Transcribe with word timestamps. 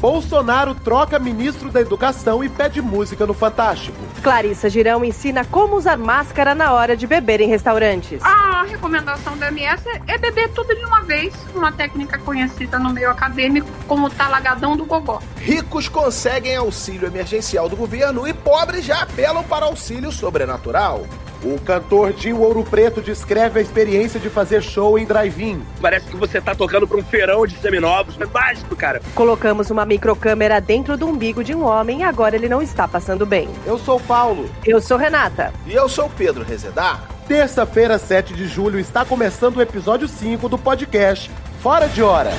Bolsonaro 0.00 0.74
troca 0.74 1.18
ministro 1.18 1.70
da 1.70 1.78
Educação 1.78 2.42
e 2.42 2.48
pede 2.48 2.80
música 2.80 3.26
no 3.26 3.34
Fantástico. 3.34 3.98
Clarissa 4.22 4.70
Girão 4.70 5.04
ensina 5.04 5.44
como 5.44 5.76
usar 5.76 5.98
máscara 5.98 6.54
na 6.54 6.72
hora 6.72 6.96
de 6.96 7.06
beber 7.06 7.42
em 7.42 7.48
restaurantes. 7.48 8.22
A 8.22 8.62
recomendação 8.62 9.36
da 9.36 9.48
MS 9.48 9.84
é 10.06 10.16
beber 10.16 10.48
tudo 10.52 10.74
de 10.74 10.84
uma 10.86 11.02
vez, 11.02 11.34
uma 11.54 11.70
técnica 11.70 12.18
conhecida 12.18 12.78
no 12.78 12.90
meio 12.90 13.10
acadêmico 13.10 13.68
como 13.86 14.08
talagadão 14.08 14.74
do 14.74 14.86
gogó. 14.86 15.20
Ricos 15.36 15.86
conseguem 15.86 16.56
auxílio 16.56 17.06
emergencial 17.06 17.68
do 17.68 17.76
governo 17.76 18.26
e 18.26 18.32
pobres 18.32 18.86
já 18.86 19.02
apelam 19.02 19.44
para 19.44 19.66
auxílio 19.66 20.10
sobrenatural. 20.10 21.04
O 21.42 21.58
cantor 21.58 22.12
Dinho 22.12 22.40
Ouro 22.40 22.62
Preto 22.62 23.00
descreve 23.00 23.58
a 23.58 23.62
experiência 23.62 24.20
de 24.20 24.28
fazer 24.28 24.62
show 24.62 24.98
em 24.98 25.06
drive-in. 25.06 25.62
Parece 25.80 26.06
que 26.06 26.16
você 26.16 26.40
tá 26.40 26.54
tocando 26.54 26.86
pra 26.86 26.98
um 26.98 27.02
feirão 27.02 27.46
de 27.46 27.56
seminovos. 27.56 28.20
É 28.20 28.26
mágico, 28.26 28.76
cara. 28.76 29.00
Colocamos 29.14 29.70
uma 29.70 29.86
microcâmera 29.86 30.60
dentro 30.60 30.96
do 30.96 31.06
umbigo 31.06 31.42
de 31.42 31.54
um 31.54 31.64
homem 31.64 32.00
e 32.00 32.02
agora 32.02 32.36
ele 32.36 32.48
não 32.48 32.60
está 32.60 32.86
passando 32.86 33.24
bem. 33.24 33.48
Eu 33.64 33.78
sou 33.78 33.96
o 33.96 34.02
Paulo. 34.02 34.50
Eu 34.66 34.80
sou 34.80 34.98
Renata. 34.98 35.52
E 35.66 35.72
eu 35.72 35.88
sou 35.88 36.06
o 36.06 36.10
Pedro 36.10 36.44
Rezedar. 36.44 37.08
Terça-feira, 37.26 37.96
7 37.96 38.34
de 38.34 38.46
julho, 38.46 38.78
está 38.78 39.04
começando 39.04 39.56
o 39.56 39.62
episódio 39.62 40.08
5 40.08 40.48
do 40.48 40.58
podcast 40.58 41.30
Fora 41.62 41.88
de 41.88 42.02
Hora. 42.02 42.32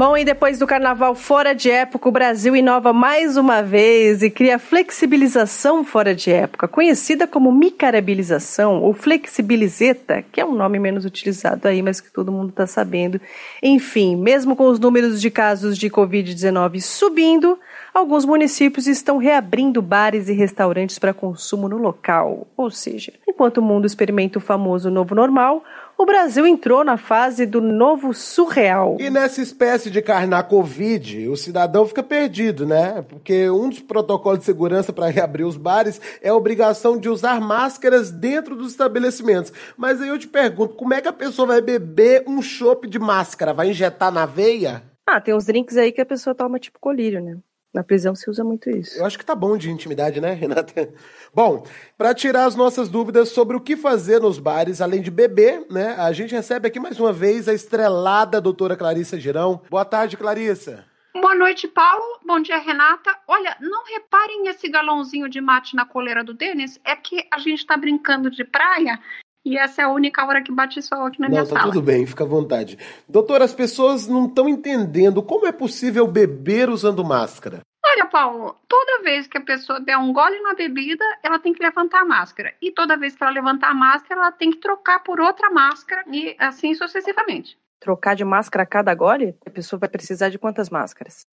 Bom, 0.00 0.16
e 0.16 0.24
depois 0.24 0.58
do 0.58 0.66
carnaval 0.66 1.14
fora 1.14 1.54
de 1.54 1.70
época, 1.70 2.08
o 2.08 2.10
Brasil 2.10 2.56
inova 2.56 2.90
mais 2.90 3.36
uma 3.36 3.62
vez 3.62 4.22
e 4.22 4.30
cria 4.30 4.58
flexibilização 4.58 5.84
fora 5.84 6.14
de 6.14 6.32
época, 6.32 6.66
conhecida 6.66 7.26
como 7.26 7.52
micarabilização 7.52 8.82
ou 8.82 8.94
flexibilizeta, 8.94 10.24
que 10.32 10.40
é 10.40 10.46
um 10.46 10.54
nome 10.54 10.78
menos 10.78 11.04
utilizado 11.04 11.68
aí, 11.68 11.82
mas 11.82 12.00
que 12.00 12.10
todo 12.10 12.32
mundo 12.32 12.48
está 12.48 12.66
sabendo. 12.66 13.20
Enfim, 13.62 14.16
mesmo 14.16 14.56
com 14.56 14.68
os 14.68 14.80
números 14.80 15.20
de 15.20 15.30
casos 15.30 15.76
de 15.76 15.90
Covid-19 15.90 16.80
subindo, 16.80 17.58
alguns 17.92 18.24
municípios 18.24 18.86
estão 18.86 19.18
reabrindo 19.18 19.82
bares 19.82 20.30
e 20.30 20.32
restaurantes 20.32 20.98
para 20.98 21.12
consumo 21.12 21.68
no 21.68 21.76
local. 21.76 22.46
Ou 22.56 22.70
seja, 22.70 23.12
enquanto 23.28 23.58
o 23.58 23.62
mundo 23.62 23.86
experimenta 23.86 24.38
o 24.38 24.40
famoso 24.40 24.90
novo 24.90 25.14
normal, 25.14 25.62
o 26.00 26.06
Brasil 26.06 26.46
entrou 26.46 26.82
na 26.82 26.96
fase 26.96 27.44
do 27.44 27.60
novo 27.60 28.14
surreal. 28.14 28.96
E 28.98 29.10
nessa 29.10 29.42
espécie 29.42 29.90
de 29.90 30.00
carnar 30.00 30.48
Covid, 30.48 31.28
o 31.28 31.36
cidadão 31.36 31.86
fica 31.86 32.02
perdido, 32.02 32.64
né? 32.64 33.04
Porque 33.06 33.50
um 33.50 33.68
dos 33.68 33.80
protocolos 33.80 34.38
de 34.38 34.46
segurança 34.46 34.94
para 34.94 35.08
reabrir 35.08 35.44
os 35.44 35.58
bares 35.58 36.00
é 36.22 36.30
a 36.30 36.34
obrigação 36.34 36.96
de 36.96 37.10
usar 37.10 37.38
máscaras 37.38 38.10
dentro 38.10 38.56
dos 38.56 38.70
estabelecimentos. 38.70 39.52
Mas 39.76 40.00
aí 40.00 40.08
eu 40.08 40.18
te 40.18 40.26
pergunto, 40.26 40.74
como 40.74 40.94
é 40.94 41.02
que 41.02 41.08
a 41.08 41.12
pessoa 41.12 41.48
vai 41.48 41.60
beber 41.60 42.24
um 42.26 42.40
chopp 42.40 42.88
de 42.88 42.98
máscara? 42.98 43.52
Vai 43.52 43.68
injetar 43.68 44.10
na 44.10 44.24
veia? 44.24 44.82
Ah, 45.06 45.20
tem 45.20 45.34
uns 45.34 45.44
drinks 45.44 45.76
aí 45.76 45.92
que 45.92 46.00
a 46.00 46.06
pessoa 46.06 46.34
toma 46.34 46.58
tipo 46.58 46.78
colírio, 46.80 47.20
né? 47.20 47.36
Na 47.72 47.84
prisão 47.84 48.16
se 48.16 48.28
usa 48.28 48.42
muito 48.42 48.68
isso. 48.68 48.98
Eu 48.98 49.06
acho 49.06 49.16
que 49.16 49.24
tá 49.24 49.34
bom 49.34 49.56
de 49.56 49.70
intimidade, 49.70 50.20
né, 50.20 50.32
Renata? 50.32 50.92
Bom, 51.32 51.64
para 51.96 52.12
tirar 52.12 52.46
as 52.46 52.56
nossas 52.56 52.88
dúvidas 52.88 53.28
sobre 53.28 53.56
o 53.56 53.60
que 53.60 53.76
fazer 53.76 54.20
nos 54.20 54.40
bares, 54.40 54.80
além 54.80 55.00
de 55.00 55.10
beber, 55.10 55.64
né, 55.70 55.94
a 55.96 56.12
gente 56.12 56.34
recebe 56.34 56.66
aqui 56.66 56.80
mais 56.80 56.98
uma 56.98 57.12
vez 57.12 57.48
a 57.48 57.54
estrelada 57.54 58.40
doutora 58.40 58.76
Clarissa 58.76 59.20
Girão. 59.20 59.62
Boa 59.70 59.84
tarde, 59.84 60.16
Clarissa. 60.16 60.84
Boa 61.14 61.34
noite, 61.36 61.68
Paulo. 61.68 62.20
Bom 62.26 62.40
dia, 62.40 62.58
Renata. 62.58 63.16
Olha, 63.28 63.56
não 63.60 63.84
reparem 63.84 64.48
esse 64.48 64.68
galãozinho 64.68 65.28
de 65.28 65.40
mate 65.40 65.76
na 65.76 65.84
coleira 65.84 66.24
do 66.24 66.34
Denis, 66.34 66.80
é 66.84 66.96
que 66.96 67.24
a 67.32 67.38
gente 67.38 67.64
tá 67.64 67.76
brincando 67.76 68.30
de 68.30 68.44
praia 68.44 68.98
e 69.44 69.56
essa 69.56 69.82
é 69.82 69.84
a 69.84 69.90
única 69.90 70.24
hora 70.24 70.42
que 70.42 70.52
bate 70.52 70.82
sol 70.82 71.06
aqui 71.06 71.20
na 71.20 71.28
não, 71.28 71.32
minha 71.32 71.46
tá 71.46 71.56
sala. 71.60 71.72
tudo 71.72 71.82
bem, 71.82 72.06
fica 72.06 72.24
à 72.24 72.26
vontade. 72.26 72.78
Doutora, 73.08 73.44
as 73.44 73.54
pessoas 73.54 74.06
não 74.06 74.26
estão 74.26 74.48
entendendo 74.48 75.22
como 75.22 75.46
é 75.46 75.52
possível 75.52 76.06
beber 76.06 76.68
usando 76.68 77.04
máscara. 77.04 77.60
Olha, 77.84 78.06
Paulo, 78.06 78.56
toda 78.68 79.02
vez 79.02 79.26
que 79.26 79.38
a 79.38 79.40
pessoa 79.40 79.80
der 79.80 79.96
um 79.96 80.12
gole 80.12 80.38
na 80.40 80.54
bebida, 80.54 81.04
ela 81.22 81.38
tem 81.38 81.52
que 81.52 81.62
levantar 81.62 82.02
a 82.02 82.04
máscara. 82.04 82.54
E 82.60 82.70
toda 82.70 82.96
vez 82.96 83.16
que 83.16 83.22
ela 83.22 83.32
levantar 83.32 83.70
a 83.70 83.74
máscara, 83.74 84.20
ela 84.20 84.32
tem 84.32 84.50
que 84.50 84.58
trocar 84.58 85.00
por 85.00 85.18
outra 85.18 85.50
máscara 85.50 86.04
e 86.06 86.36
assim 86.38 86.74
sucessivamente. 86.74 87.58
Trocar 87.80 88.14
de 88.14 88.24
máscara 88.24 88.64
a 88.64 88.66
cada 88.66 88.94
gole? 88.94 89.34
A 89.46 89.50
pessoa 89.50 89.80
vai 89.80 89.88
precisar 89.88 90.28
de 90.28 90.38
quantas 90.38 90.68
máscaras? 90.68 91.26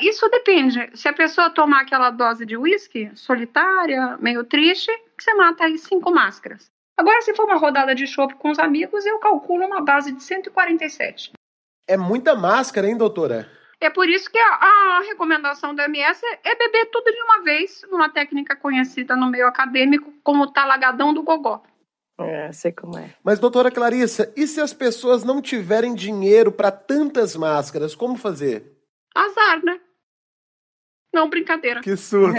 Isso 0.00 0.28
depende. 0.30 0.90
Se 0.94 1.08
a 1.08 1.12
pessoa 1.12 1.50
tomar 1.50 1.82
aquela 1.82 2.10
dose 2.10 2.46
de 2.46 2.56
uísque, 2.56 3.10
solitária, 3.14 4.16
meio 4.18 4.44
triste, 4.44 4.90
você 5.18 5.34
mata 5.34 5.64
aí 5.64 5.76
cinco 5.76 6.10
máscaras. 6.10 6.70
Agora, 6.98 7.22
se 7.22 7.32
for 7.32 7.44
uma 7.44 7.56
rodada 7.56 7.94
de 7.94 8.08
chopp 8.08 8.34
com 8.34 8.50
os 8.50 8.58
amigos, 8.58 9.06
eu 9.06 9.20
calculo 9.20 9.64
uma 9.64 9.80
base 9.80 10.10
de 10.10 10.20
147. 10.20 11.30
É 11.86 11.96
muita 11.96 12.34
máscara, 12.34 12.88
hein, 12.88 12.96
doutora? 12.96 13.48
É 13.80 13.88
por 13.88 14.08
isso 14.08 14.28
que 14.28 14.36
a, 14.36 14.54
a 14.54 15.00
recomendação 15.06 15.72
da 15.72 15.84
MS 15.84 16.20
é 16.42 16.56
beber 16.56 16.86
tudo 16.90 17.12
de 17.12 17.22
uma 17.22 17.44
vez, 17.44 17.82
numa 17.88 18.08
técnica 18.08 18.56
conhecida 18.56 19.14
no 19.14 19.30
meio 19.30 19.46
acadêmico 19.46 20.12
como 20.24 20.50
talagadão 20.50 21.14
do 21.14 21.22
gogó. 21.22 21.62
É, 22.18 22.50
sei 22.50 22.72
como 22.72 22.98
é. 22.98 23.14
Mas, 23.22 23.38
doutora 23.38 23.70
Clarissa, 23.70 24.32
e 24.36 24.44
se 24.48 24.60
as 24.60 24.74
pessoas 24.74 25.22
não 25.22 25.40
tiverem 25.40 25.94
dinheiro 25.94 26.50
para 26.50 26.72
tantas 26.72 27.36
máscaras, 27.36 27.94
como 27.94 28.16
fazer? 28.16 28.76
Azar, 29.14 29.64
né? 29.64 29.80
Não, 31.12 31.28
brincadeira. 31.28 31.80
Que 31.80 31.96
susto! 31.96 32.34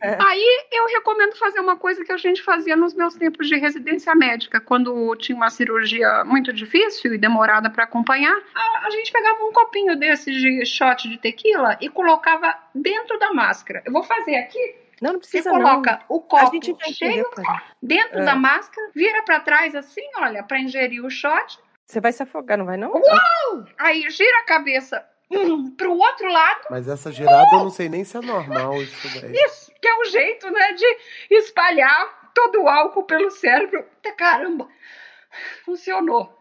Aí 0.00 0.66
eu 0.72 0.86
recomendo 0.86 1.36
fazer 1.36 1.60
uma 1.60 1.76
coisa 1.76 2.04
que 2.04 2.12
a 2.12 2.16
gente 2.16 2.42
fazia 2.42 2.74
nos 2.74 2.94
meus 2.94 3.14
tempos 3.14 3.46
de 3.46 3.56
residência 3.56 4.14
médica, 4.14 4.60
quando 4.60 5.14
tinha 5.16 5.36
uma 5.36 5.50
cirurgia 5.50 6.24
muito 6.24 6.52
difícil 6.52 7.14
e 7.14 7.18
demorada 7.18 7.68
para 7.68 7.84
acompanhar. 7.84 8.36
A, 8.54 8.86
a, 8.86 8.90
gente 8.90 9.12
pegava 9.12 9.44
um 9.44 9.52
copinho 9.52 9.96
desses 9.96 10.34
de 10.34 10.64
shot 10.64 11.08
de 11.08 11.18
tequila 11.18 11.76
e 11.80 11.88
colocava 11.90 12.56
dentro 12.74 13.18
da 13.18 13.32
máscara. 13.32 13.82
Eu 13.84 13.92
vou 13.92 14.02
fazer 14.02 14.36
aqui. 14.36 14.76
Não, 15.02 15.12
não 15.12 15.18
precisa 15.18 15.50
Você 15.50 15.56
coloca 15.56 15.92
não. 15.92 16.16
o 16.16 16.20
copo 16.20 16.58
cheio 16.94 17.26
dentro 17.82 18.20
É. 18.20 18.24
da 18.24 18.34
máscara, 18.34 18.90
vira 18.94 19.22
para 19.24 19.40
trás 19.40 19.74
assim, 19.74 20.08
olha, 20.16 20.42
para 20.42 20.58
ingerir 20.58 21.04
o 21.04 21.10
shot. 21.10 21.58
Você 21.84 22.00
vai 22.00 22.12
se 22.12 22.22
afogar, 22.22 22.56
não 22.56 22.64
vai 22.64 22.78
não? 22.78 22.90
Uau! 22.92 23.64
Aí 23.78 24.08
gira 24.08 24.38
a 24.38 24.44
cabeça 24.44 25.04
pro 25.76 25.92
outro 25.92 26.30
lado. 26.30 26.66
Mas 26.70 26.88
essa 26.88 27.10
girada 27.10 27.48
eu 27.52 27.60
não 27.60 27.70
sei 27.70 27.88
nem 27.88 28.04
se 28.04 28.16
é 28.16 28.20
normal 28.20 28.80
isso 28.82 29.20
daí. 29.20 29.32
Isso, 29.32 29.72
que 29.80 29.88
é 29.88 30.00
um 30.00 30.04
jeito, 30.04 30.50
né, 30.50 30.72
de 30.72 31.36
espalhar 31.36 32.30
todo 32.34 32.62
o 32.62 32.68
álcool 32.68 33.04
pelo 33.04 33.30
cérebro. 33.30 33.84
Caramba, 34.16 34.68
funcionou. 35.64 36.32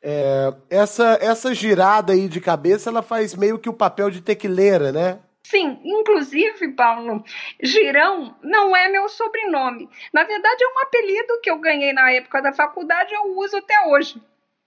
É, 0.00 0.54
essa, 0.70 1.18
essa 1.20 1.52
girada 1.52 2.12
aí 2.12 2.28
de 2.28 2.40
cabeça, 2.40 2.88
ela 2.88 3.02
faz 3.02 3.34
meio 3.34 3.58
que 3.58 3.68
o 3.68 3.74
papel 3.74 4.10
de 4.10 4.20
tequileira, 4.20 4.92
né? 4.92 5.20
Sim, 5.42 5.80
inclusive, 5.82 6.68
Paulo, 6.72 7.24
Girão 7.62 8.36
não 8.42 8.76
é 8.76 8.88
meu 8.88 9.08
sobrenome. 9.08 9.88
Na 10.12 10.22
verdade, 10.22 10.62
é 10.62 10.68
um 10.68 10.82
apelido 10.82 11.40
que 11.42 11.50
eu 11.50 11.58
ganhei 11.58 11.92
na 11.92 12.12
época 12.12 12.42
da 12.42 12.52
faculdade 12.52 13.12
e 13.12 13.16
eu 13.16 13.36
uso 13.38 13.56
até 13.56 13.74
hoje. 13.86 14.20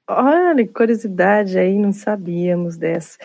Olha, 0.10 0.66
que 0.66 0.74
curiosidade 0.74 1.58
aí, 1.58 1.78
não 1.78 1.94
sabíamos 1.94 2.78
dessa. 2.78 3.18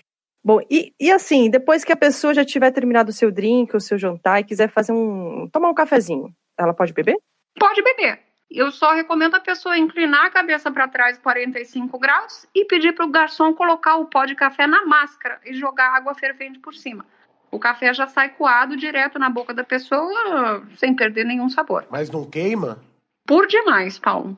Bom, 0.43 0.61
e, 0.69 0.93
e 0.99 1.11
assim, 1.11 1.49
depois 1.49 1.83
que 1.83 1.91
a 1.91 1.97
pessoa 1.97 2.33
já 2.33 2.45
tiver 2.45 2.71
terminado 2.71 3.09
o 3.09 3.13
seu 3.13 3.31
drink, 3.31 3.75
o 3.75 3.81
seu 3.81 3.97
jantar 3.97 4.39
e 4.39 4.45
quiser 4.45 4.69
fazer 4.69 4.93
um. 4.93 5.49
tomar 5.51 5.69
um 5.69 5.73
cafezinho, 5.73 6.33
ela 6.57 6.73
pode 6.73 6.93
beber? 6.93 7.17
Pode 7.59 7.81
beber. 7.83 8.19
Eu 8.49 8.71
só 8.71 8.93
recomendo 8.93 9.35
a 9.35 9.41
pessoa 9.41 9.77
inclinar 9.77 10.25
a 10.25 10.29
cabeça 10.29 10.71
para 10.71 10.87
trás 10.87 11.17
45 11.17 11.99
graus 11.99 12.47
e 12.55 12.63
pedir 12.63 12.93
para 12.93 13.05
o 13.05 13.11
garçom 13.11 13.53
colocar 13.53 13.97
o 13.97 14.05
pó 14.05 14.25
de 14.25 14.35
café 14.35 14.65
na 14.65 14.85
máscara 14.85 15.39
e 15.45 15.53
jogar 15.53 15.93
água 15.93 16.15
fervente 16.15 16.59
por 16.59 16.73
cima. 16.73 17.05
O 17.51 17.59
café 17.59 17.93
já 17.93 18.07
sai 18.07 18.29
coado 18.29 18.77
direto 18.77 19.19
na 19.19 19.29
boca 19.29 19.53
da 19.53 19.63
pessoa 19.63 20.65
sem 20.77 20.95
perder 20.95 21.25
nenhum 21.25 21.49
sabor. 21.49 21.85
Mas 21.89 22.09
não 22.09 22.23
queima? 22.29 22.81
Por 23.25 23.47
demais, 23.47 23.99
Paulo. 23.99 24.37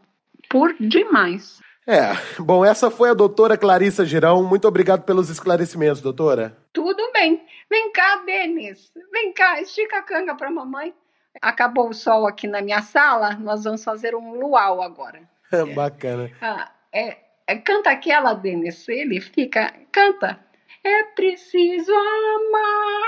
Por 0.50 0.74
demais. 0.80 1.60
É, 1.90 2.14
bom, 2.38 2.64
essa 2.64 2.92
foi 2.92 3.10
a 3.10 3.16
doutora 3.16 3.58
Clarissa 3.58 4.06
Girão. 4.06 4.44
Muito 4.44 4.68
obrigado 4.68 5.02
pelos 5.02 5.28
esclarecimentos, 5.28 6.02
doutora. 6.02 6.56
Tudo 6.72 7.12
bem. 7.12 7.44
Vem 7.68 7.92
cá, 7.92 8.18
Denis. 8.18 8.92
Vem 9.12 9.34
cá, 9.34 9.60
estica 9.60 9.98
a 9.98 10.04
canga 10.04 10.36
para 10.36 10.52
mamãe. 10.52 10.94
Acabou 11.42 11.90
o 11.90 11.94
sol 11.94 12.28
aqui 12.28 12.48
na 12.48 12.62
minha 12.62 12.84
sala, 12.84 13.32
nós 13.40 13.64
vamos 13.64 13.84
fazer 13.84 14.14
um 14.14 14.36
luau 14.36 14.84
agora. 14.84 15.22
Bacana. 15.74 16.30
Ah, 16.40 16.72
é, 16.94 17.18
é, 17.48 17.56
canta 17.56 17.90
aquela, 17.90 18.36
Denis. 18.36 18.88
Ele 18.88 19.20
fica. 19.20 19.74
Canta. 19.92 20.40
É 20.84 21.04
preciso 21.16 21.92
amar. 21.92 23.00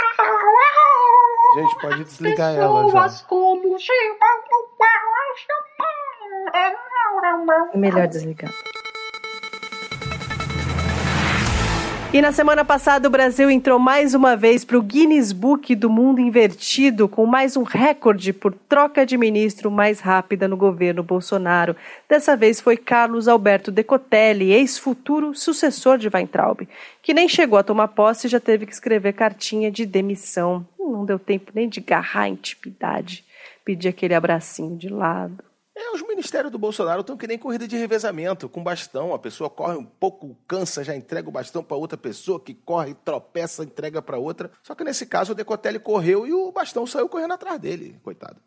Gente, 1.54 1.82
pode 1.82 2.04
desligar 2.04 2.56
ela 2.56 2.82
já. 2.82 2.86
pessoas 2.86 3.22
como 3.22 3.78
É 7.74 7.78
melhor 7.78 8.08
desligar. 8.08 8.52
E 12.14 12.22
na 12.22 12.34
semana 12.34 12.66
passada, 12.66 13.08
o 13.08 13.12
Brasil 13.12 13.50
entrou 13.50 13.80
mais 13.80 14.14
uma 14.14 14.36
vez 14.36 14.66
para 14.66 14.78
o 14.78 14.82
Guinness 14.82 15.32
Book 15.32 15.74
do 15.74 15.90
Mundo 15.90 16.20
Invertido, 16.20 17.08
com 17.08 17.26
mais 17.26 17.56
um 17.56 17.64
recorde 17.64 18.34
por 18.34 18.54
troca 18.54 19.06
de 19.06 19.18
ministro 19.18 19.72
mais 19.72 20.02
rápida 20.02 20.46
no 20.46 20.58
governo 20.58 21.04
Bolsonaro. 21.04 21.74
Dessa 22.10 22.36
vez 22.36 22.60
foi 22.60 22.76
Carlos 22.76 23.30
Alberto 23.30 23.72
Decotelli, 23.72 24.52
ex-futuro 24.52 25.34
sucessor 25.34 25.98
de 25.98 26.10
Weintraub, 26.14 26.68
que 27.02 27.14
nem 27.14 27.30
chegou 27.30 27.58
a 27.58 27.64
tomar 27.64 27.88
posse 27.88 28.28
e 28.28 28.30
já 28.30 28.42
teve 28.42 28.66
que 28.66 28.74
escrever 28.74 29.14
cartinha 29.14 29.72
de 29.72 29.86
demissão. 29.86 30.68
Não 30.78 31.06
deu 31.06 31.18
tempo 31.18 31.54
nem 31.56 31.70
de 31.70 31.80
garrar 31.80 32.24
a 32.24 32.30
intimidade, 32.30 33.24
pedir 33.64 33.88
aquele 33.88 34.14
abracinho 34.14 34.76
de 34.76 34.90
lado. 34.90 35.51
É, 35.76 35.92
os 35.92 36.02
ministérios 36.06 36.52
do 36.52 36.60
Bolsonaro 36.60 37.02
estão 37.02 37.16
que 37.16 37.26
nem 37.26 37.38
corrida 37.38 37.66
de 37.68 37.78
revezamento, 37.78 38.50
com 38.50 38.62
bastão. 38.62 39.14
A 39.14 39.20
pessoa 39.20 39.50
corre 39.50 39.78
um 39.78 39.86
pouco, 39.86 40.36
cansa, 40.48 40.84
já 40.84 40.96
entrega 40.96 41.30
o 41.30 41.32
bastão 41.32 41.64
para 41.64 41.78
outra 41.78 41.98
pessoa, 41.98 42.44
que 42.44 42.54
corre, 42.54 42.94
tropeça, 42.94 43.64
entrega 43.64 44.02
para 44.02 44.18
outra. 44.18 44.52
Só 44.62 44.76
que 44.76 44.84
nesse 44.84 45.06
caso 45.06 45.32
o 45.32 45.36
Decotelli 45.36 45.80
correu 45.80 46.28
e 46.28 46.34
o 46.34 46.52
bastão 46.52 46.86
saiu 46.86 47.08
correndo 47.08 47.34
atrás 47.34 47.60
dele, 47.60 48.00
coitado. 48.04 48.42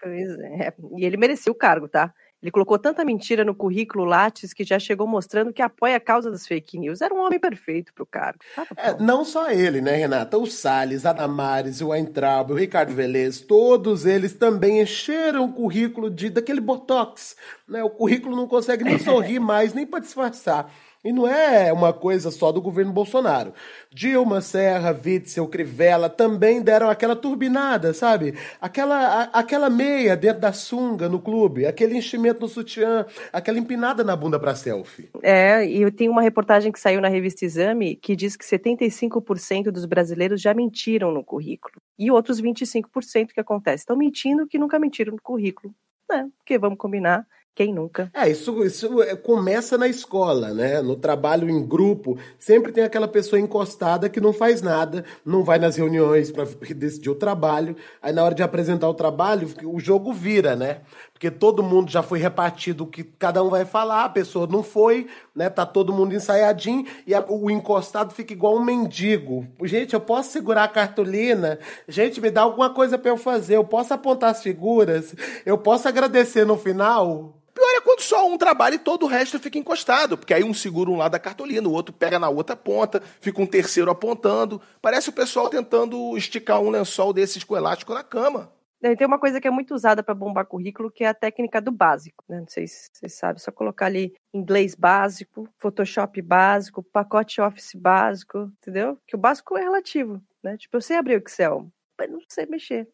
Pois 0.00 0.28
é, 0.38 0.74
e 0.96 1.04
ele 1.04 1.16
merecia 1.16 1.50
o 1.50 1.54
cargo, 1.54 1.88
tá? 1.88 2.12
Ele 2.42 2.50
colocou 2.50 2.76
tanta 2.76 3.04
mentira 3.04 3.44
no 3.44 3.54
currículo 3.54 4.04
Lattes 4.04 4.52
que 4.52 4.64
já 4.64 4.78
chegou 4.78 5.06
mostrando 5.06 5.52
que 5.52 5.62
apoia 5.62 5.96
a 5.96 6.00
causa 6.00 6.28
das 6.28 6.46
fake 6.46 6.76
news. 6.76 7.00
Era 7.00 7.14
um 7.14 7.20
homem 7.20 7.38
perfeito 7.38 7.94
para 7.94 8.02
o 8.02 8.06
cargo. 8.06 8.40
É, 8.76 8.98
não 9.00 9.24
só 9.24 9.50
ele, 9.50 9.80
né, 9.80 9.94
Renata? 9.94 10.36
O 10.36 10.46
Salles, 10.46 11.06
a 11.06 11.12
Damares, 11.12 11.80
o 11.80 11.88
Weintraub, 11.88 12.50
o 12.50 12.56
Ricardo 12.56 12.92
Velez, 12.92 13.40
todos 13.40 14.04
eles 14.04 14.34
também 14.34 14.82
encheram 14.82 15.44
o 15.44 15.52
currículo 15.52 16.10
de 16.10 16.30
daquele 16.30 16.60
botox. 16.60 17.36
Né? 17.68 17.82
O 17.84 17.90
currículo 17.90 18.34
não 18.34 18.48
consegue 18.48 18.82
nem 18.82 18.98
sorrir 19.00 19.38
mais, 19.38 19.72
nem 19.72 19.86
para 19.86 20.00
disfarçar. 20.00 20.68
E 21.04 21.12
não 21.12 21.26
é 21.26 21.72
uma 21.72 21.92
coisa 21.92 22.30
só 22.30 22.52
do 22.52 22.62
governo 22.62 22.92
Bolsonaro. 22.92 23.52
Dilma, 23.90 24.40
Serra, 24.40 24.96
Witzel, 25.04 25.48
Crivella 25.48 26.08
também 26.08 26.62
deram 26.62 26.88
aquela 26.88 27.16
turbinada, 27.16 27.92
sabe? 27.92 28.34
Aquela, 28.60 29.22
a, 29.22 29.22
aquela 29.40 29.68
meia 29.68 30.16
dentro 30.16 30.40
da 30.40 30.52
sunga 30.52 31.08
no 31.08 31.20
clube, 31.20 31.66
aquele 31.66 31.96
enchimento 31.96 32.40
no 32.40 32.48
sutiã, 32.48 33.04
aquela 33.32 33.58
empinada 33.58 34.04
na 34.04 34.14
bunda 34.14 34.38
para 34.38 34.54
selfie. 34.54 35.10
É, 35.22 35.64
e 35.64 35.90
tem 35.90 36.08
uma 36.08 36.22
reportagem 36.22 36.70
que 36.70 36.78
saiu 36.78 37.00
na 37.00 37.08
revista 37.08 37.44
Exame 37.44 37.96
que 37.96 38.14
diz 38.14 38.36
que 38.36 38.44
75% 38.44 39.72
dos 39.72 39.84
brasileiros 39.84 40.40
já 40.40 40.54
mentiram 40.54 41.10
no 41.10 41.24
currículo. 41.24 41.74
E 41.98 42.12
outros 42.12 42.40
25% 42.40 43.32
que 43.34 43.40
acontece 43.40 43.82
estão 43.82 43.96
mentindo 43.96 44.46
que 44.46 44.58
nunca 44.58 44.78
mentiram 44.78 45.12
no 45.14 45.20
currículo. 45.20 45.74
É, 46.12 46.24
porque 46.38 46.58
vamos 46.58 46.78
combinar 46.78 47.26
quem 47.54 47.74
nunca? 47.74 48.10
É, 48.14 48.28
isso, 48.30 48.64
isso 48.64 49.02
é, 49.02 49.14
começa 49.14 49.76
na 49.76 49.86
escola, 49.86 50.54
né? 50.54 50.80
No 50.80 50.96
trabalho 50.96 51.50
em 51.50 51.66
grupo, 51.66 52.18
sempre 52.38 52.72
tem 52.72 52.82
aquela 52.82 53.06
pessoa 53.06 53.38
encostada 53.38 54.08
que 54.08 54.20
não 54.20 54.32
faz 54.32 54.62
nada, 54.62 55.04
não 55.24 55.44
vai 55.44 55.58
nas 55.58 55.76
reuniões 55.76 56.30
para 56.30 56.44
decidir 56.74 57.10
o 57.10 57.14
trabalho. 57.14 57.76
Aí 58.00 58.12
na 58.12 58.24
hora 58.24 58.34
de 58.34 58.42
apresentar 58.42 58.88
o 58.88 58.94
trabalho, 58.94 59.48
o 59.64 59.78
jogo 59.78 60.12
vira, 60.12 60.56
né? 60.56 60.80
Porque 61.22 61.30
todo 61.30 61.62
mundo 61.62 61.88
já 61.88 62.02
foi 62.02 62.18
repartido 62.18 62.82
o 62.82 62.86
que 62.88 63.04
cada 63.04 63.44
um 63.44 63.48
vai 63.48 63.64
falar, 63.64 64.06
a 64.06 64.08
pessoa 64.08 64.44
não 64.44 64.60
foi, 64.60 65.06
né? 65.32 65.48
Tá 65.48 65.64
todo 65.64 65.92
mundo 65.92 66.12
ensaiadinho 66.12 66.84
e 67.06 67.14
a, 67.14 67.24
o 67.28 67.48
encostado 67.48 68.12
fica 68.12 68.32
igual 68.32 68.56
um 68.56 68.64
mendigo. 68.64 69.46
Gente, 69.62 69.94
eu 69.94 70.00
posso 70.00 70.32
segurar 70.32 70.64
a 70.64 70.68
cartolina? 70.68 71.60
Gente, 71.86 72.20
me 72.20 72.28
dá 72.28 72.42
alguma 72.42 72.70
coisa 72.70 72.98
para 72.98 73.12
eu 73.12 73.16
fazer? 73.16 73.54
Eu 73.54 73.62
posso 73.62 73.94
apontar 73.94 74.32
as 74.32 74.42
figuras? 74.42 75.14
Eu 75.46 75.56
posso 75.56 75.86
agradecer 75.86 76.44
no 76.44 76.58
final? 76.58 77.38
Pior 77.54 77.70
é 77.76 77.80
quando 77.82 78.00
só 78.00 78.26
um 78.26 78.36
trabalha 78.36 78.74
e 78.74 78.80
todo 78.80 79.04
o 79.04 79.08
resto 79.08 79.38
fica 79.38 79.56
encostado, 79.56 80.18
porque 80.18 80.34
aí 80.34 80.42
um 80.42 80.52
segura 80.52 80.90
um 80.90 80.96
lado 80.96 81.12
da 81.12 81.20
cartolina, 81.20 81.68
o 81.68 81.72
outro 81.72 81.94
pega 81.94 82.18
na 82.18 82.30
outra 82.30 82.56
ponta, 82.56 83.00
fica 83.20 83.40
um 83.40 83.46
terceiro 83.46 83.92
apontando. 83.92 84.60
Parece 84.80 85.10
o 85.10 85.12
pessoal 85.12 85.48
tentando 85.48 86.18
esticar 86.18 86.60
um 86.60 86.70
lençol 86.70 87.12
desses 87.12 87.44
com 87.44 87.56
elástico 87.56 87.94
na 87.94 88.02
cama. 88.02 88.50
Tem 88.82 89.06
uma 89.06 89.18
coisa 89.18 89.40
que 89.40 89.46
é 89.46 89.50
muito 89.50 89.74
usada 89.74 90.02
para 90.02 90.12
bombar 90.12 90.44
currículo, 90.44 90.90
que 90.90 91.04
é 91.04 91.08
a 91.08 91.14
técnica 91.14 91.60
do 91.60 91.70
básico. 91.70 92.24
Né? 92.28 92.40
Não 92.40 92.48
sei 92.48 92.66
se 92.66 92.90
vocês 92.92 93.14
sabem, 93.14 93.38
só 93.38 93.52
colocar 93.52 93.86
ali 93.86 94.12
inglês 94.34 94.74
básico, 94.74 95.48
Photoshop 95.56 96.20
básico, 96.20 96.82
pacote 96.82 97.40
Office 97.40 97.74
básico, 97.76 98.50
entendeu? 98.60 98.98
Que 99.06 99.14
o 99.14 99.18
básico 99.18 99.56
é 99.56 99.62
relativo. 99.62 100.20
Né? 100.42 100.56
Tipo, 100.56 100.78
eu 100.78 100.80
sei 100.80 100.96
abrir 100.96 101.14
o 101.14 101.22
Excel, 101.24 101.70
mas 101.96 102.10
não 102.10 102.18
sei 102.28 102.44
mexer. 102.46 102.88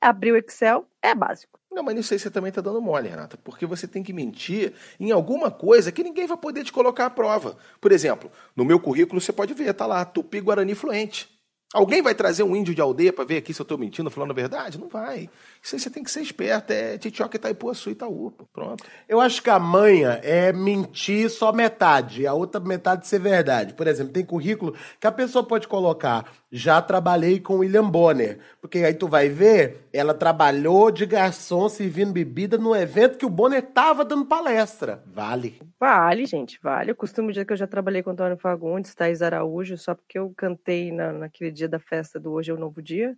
Abrir 0.00 0.32
o 0.32 0.36
Excel 0.38 0.88
é 1.02 1.14
básico. 1.14 1.60
Não, 1.70 1.82
mas 1.82 1.94
nisso 1.94 2.14
aí 2.14 2.18
você 2.18 2.30
também 2.30 2.48
está 2.48 2.62
dando 2.62 2.80
mole, 2.80 3.08
Renata, 3.08 3.36
porque 3.36 3.66
você 3.66 3.86
tem 3.86 4.02
que 4.02 4.12
mentir 4.14 4.72
em 4.98 5.10
alguma 5.10 5.50
coisa 5.50 5.92
que 5.92 6.02
ninguém 6.02 6.26
vai 6.26 6.36
poder 6.38 6.64
te 6.64 6.72
colocar 6.72 7.06
à 7.06 7.10
prova. 7.10 7.56
Por 7.80 7.92
exemplo, 7.92 8.30
no 8.56 8.64
meu 8.64 8.80
currículo 8.80 9.20
você 9.20 9.32
pode 9.32 9.52
ver, 9.52 9.72
tá 9.74 9.84
lá, 9.84 10.04
Tupi 10.04 10.40
Guarani 10.40 10.74
Fluente. 10.74 11.41
Alguém 11.72 12.02
vai 12.02 12.14
trazer 12.14 12.42
um 12.42 12.54
índio 12.54 12.74
de 12.74 12.80
aldeia 12.80 13.12
para 13.12 13.24
ver 13.24 13.38
aqui 13.38 13.54
se 13.54 13.60
eu 13.60 13.64
estou 13.64 13.78
mentindo, 13.78 14.10
falando 14.10 14.32
a 14.32 14.34
verdade? 14.34 14.78
Não 14.78 14.88
vai. 14.88 15.30
Isso 15.62 15.74
aí 15.74 15.80
você 15.80 15.88
tem 15.88 16.04
que 16.04 16.10
ser 16.10 16.20
esperto. 16.20 16.70
É 16.70 16.98
Titioca, 16.98 17.36
Itaipuaçu, 17.36 17.90
Itaú. 17.90 18.32
Pronto. 18.52 18.84
Eu 19.08 19.20
acho 19.20 19.42
que 19.42 19.48
a 19.48 19.58
manha 19.58 20.20
é 20.22 20.52
mentir 20.52 21.30
só 21.30 21.52
metade, 21.52 22.26
a 22.26 22.34
outra 22.34 22.60
metade 22.60 23.06
ser 23.06 23.20
verdade. 23.20 23.72
Por 23.72 23.86
exemplo, 23.86 24.12
tem 24.12 24.24
currículo 24.24 24.74
que 25.00 25.06
a 25.06 25.12
pessoa 25.12 25.42
pode 25.44 25.66
colocar 25.66 26.30
já 26.52 26.82
trabalhei 26.82 27.40
com 27.40 27.58
William 27.58 27.88
Bonner. 27.88 28.38
Porque 28.60 28.78
aí 28.80 28.92
tu 28.92 29.08
vai 29.08 29.30
ver, 29.30 29.88
ela 29.90 30.12
trabalhou 30.12 30.90
de 30.90 31.06
garçom 31.06 31.66
servindo 31.66 32.12
bebida 32.12 32.58
no 32.58 32.76
evento 32.76 33.16
que 33.16 33.24
o 33.24 33.30
Bonner 33.30 33.62
tava 33.62 34.04
dando 34.04 34.26
palestra. 34.26 35.02
Vale. 35.06 35.58
Vale, 35.80 36.26
gente, 36.26 36.60
vale. 36.62 36.90
Eu 36.90 36.96
costumo 36.96 37.30
dizer 37.30 37.46
que 37.46 37.54
eu 37.54 37.56
já 37.56 37.66
trabalhei 37.66 38.02
com 38.02 38.10
Antônio 38.10 38.36
Fagundes, 38.36 38.94
Thaís 38.94 39.22
Araújo, 39.22 39.78
só 39.78 39.94
porque 39.94 40.18
eu 40.18 40.32
cantei 40.36 40.92
na, 40.92 41.12
naquele 41.12 41.50
dia 41.50 41.68
da 41.68 41.78
festa 41.78 42.20
do 42.20 42.32
Hoje 42.32 42.50
é 42.50 42.54
o 42.54 42.58
Novo 42.58 42.82
Dia. 42.82 43.16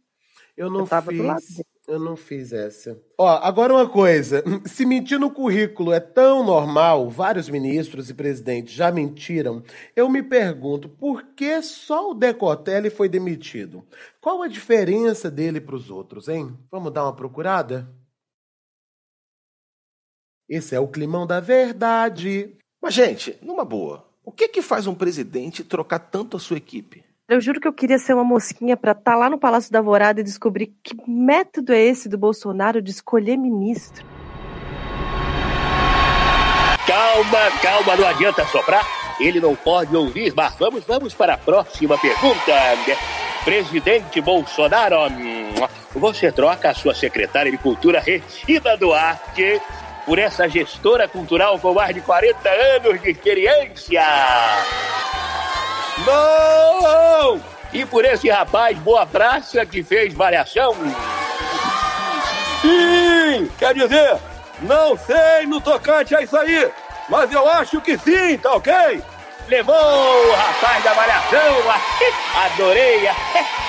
Eu 0.57 0.71
não 0.71 0.81
eu 0.81 0.87
fiz. 0.87 1.65
Eu 1.87 1.99
não 1.99 2.17
fiz 2.17 2.53
essa. 2.53 2.99
Ó, 3.19 3.29
agora 3.29 3.75
uma 3.75 3.89
coisa. 3.89 4.43
Se 4.65 4.87
mentir 4.87 5.21
no 5.21 5.31
currículo 5.31 5.93
é 5.93 6.01
tão 6.01 6.43
normal, 6.43 7.11
vários 7.11 7.49
ministros 7.49 8.09
e 8.09 8.15
presidentes 8.15 8.73
já 8.73 8.91
mentiram, 8.91 9.63
eu 9.95 10.09
me 10.09 10.23
pergunto 10.23 10.89
por 10.89 11.23
que 11.35 11.61
só 11.61 12.11
o 12.11 12.15
Decotelli 12.15 12.89
foi 12.89 13.09
demitido? 13.09 13.87
Qual 14.19 14.43
a 14.43 14.49
diferença 14.49 15.31
dele 15.31 15.61
para 15.61 15.77
os 15.77 15.91
outros, 15.91 16.27
hein? 16.29 16.59
Vamos 16.71 16.91
dar 16.91 17.05
uma 17.05 17.15
procurada? 17.15 17.87
Esse 20.49 20.75
é 20.75 20.81
o 20.81 20.89
climão 20.89 21.27
da 21.27 21.39
verdade. 21.39 22.57
Mas, 22.81 22.95
gente, 22.95 23.39
numa 23.43 23.65
boa, 23.65 24.09
o 24.25 24.33
que 24.33 24.49
que 24.49 24.63
faz 24.63 24.87
um 24.87 24.95
presidente 24.95 25.63
trocar 25.63 25.99
tanto 25.99 26.37
a 26.37 26.41
sua 26.41 26.57
equipe? 26.57 27.05
Eu 27.27 27.41
juro 27.41 27.59
que 27.59 27.67
eu 27.67 27.73
queria 27.73 27.99
ser 27.99 28.13
uma 28.13 28.23
mosquinha 28.23 28.77
para 28.77 28.93
estar 28.93 29.13
tá 29.13 29.17
lá 29.17 29.31
no 29.31 29.39
Palácio 29.39 29.73
da 29.73 29.79
Alvorada 29.79 30.21
e 30.21 30.23
descobrir 30.23 30.75
que 30.83 30.95
método 31.09 31.73
é 31.73 31.81
esse 31.81 32.07
do 32.07 32.19
Bolsonaro 32.19 32.83
de 32.83 32.91
escolher 32.91 33.39
ministro. 33.39 34.05
Calma, 36.87 37.51
calma, 37.63 37.97
não 37.97 38.07
adianta 38.07 38.45
soprar. 38.49 38.87
Ele 39.19 39.41
não 39.41 39.57
pode 39.57 39.97
ouvir, 39.97 40.35
mas 40.37 40.55
vamos, 40.57 40.85
vamos 40.85 41.15
para 41.15 41.33
a 41.33 41.39
próxima 41.39 41.97
pergunta. 41.97 42.53
Presidente 43.43 44.21
Bolsonaro, 44.21 44.97
você 45.95 46.31
troca 46.31 46.71
a 46.71 46.75
sua 46.75 46.95
secretária 46.95 47.51
de 47.51 47.57
Cultura, 47.57 48.01
Regina 48.01 48.77
Duarte, 48.77 49.63
por 50.05 50.19
essa 50.19 50.47
gestora 50.47 51.09
cultural 51.09 51.59
com 51.59 51.73
mais 51.73 51.95
de 51.95 52.03
40 52.03 52.51
anos 52.51 53.01
de 53.01 53.13
experiência. 53.13 54.03
Não! 56.05 56.94
E 57.75 57.85
por 57.85 58.05
esse 58.05 58.31
rapaz 58.31 58.79
Boa 58.79 59.05
Praça 59.05 59.67
que 59.67 59.83
fez 59.83 60.15
variação? 60.15 60.75
Sim! 62.63 63.51
Quer 63.59 63.75
dizer, 63.75 64.17
não 64.63 64.97
sei 64.97 65.45
no 65.47 65.61
tocante 65.61 66.15
a 66.15 66.23
isso 66.23 66.37
aí, 66.37 66.71
mas 67.11 67.33
eu 67.33 67.47
acho 67.49 67.81
que 67.81 67.99
sim, 67.99 68.39
tá 68.39 68.55
ok? 68.55 68.73
Levou 69.49 69.75
o 69.75 70.33
rapaz 70.33 70.85
da 70.85 70.95
variação, 70.95 71.55
adorei. 72.45 73.09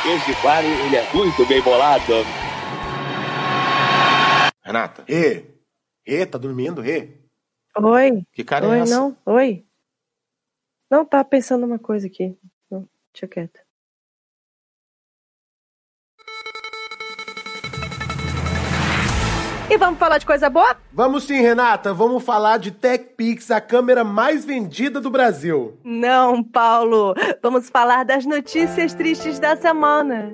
Esse 0.05 0.35
quadro, 0.39 0.69
ele 0.69 0.95
é 0.97 1.09
muito 1.11 1.43
bem 1.47 1.61
bolado. 1.61 2.03
Renata. 4.63 5.03
Rê, 5.07 5.45
Rê, 6.05 6.25
tá 6.27 6.37
dormindo, 6.37 6.79
Rê? 6.79 7.09
Oi. 7.77 8.23
Que 8.31 8.43
cara 8.43 8.67
Oi, 8.67 8.77
é 8.77 8.81
essa? 8.81 8.95
não, 8.95 9.17
oi. 9.25 9.65
Não, 10.89 11.03
tava 11.03 11.25
pensando 11.25 11.65
uma 11.65 11.79
coisa 11.79 12.07
aqui. 12.07 12.37
Não, 12.69 12.87
deixa 13.11 13.27
quieto. 13.27 13.64
E 19.75 19.77
vamos 19.77 19.99
falar 19.99 20.19
de 20.19 20.25
coisa 20.25 20.49
boa? 20.49 20.77
Vamos 20.93 21.25
sim, 21.25 21.41
Renata. 21.41 21.93
Vamos 21.93 22.23
falar 22.23 22.59
de 22.59 22.71
TechPix, 22.71 23.51
a 23.51 23.59
câmera 23.59 24.05
mais 24.05 24.45
vendida 24.45 25.01
do 25.01 25.09
Brasil. 25.09 25.77
Não, 25.83 26.41
Paulo. 26.41 27.13
Vamos 27.43 27.69
falar 27.69 28.05
das 28.05 28.25
notícias 28.25 28.93
tristes 28.93 29.37
da 29.37 29.57
semana. 29.57 30.31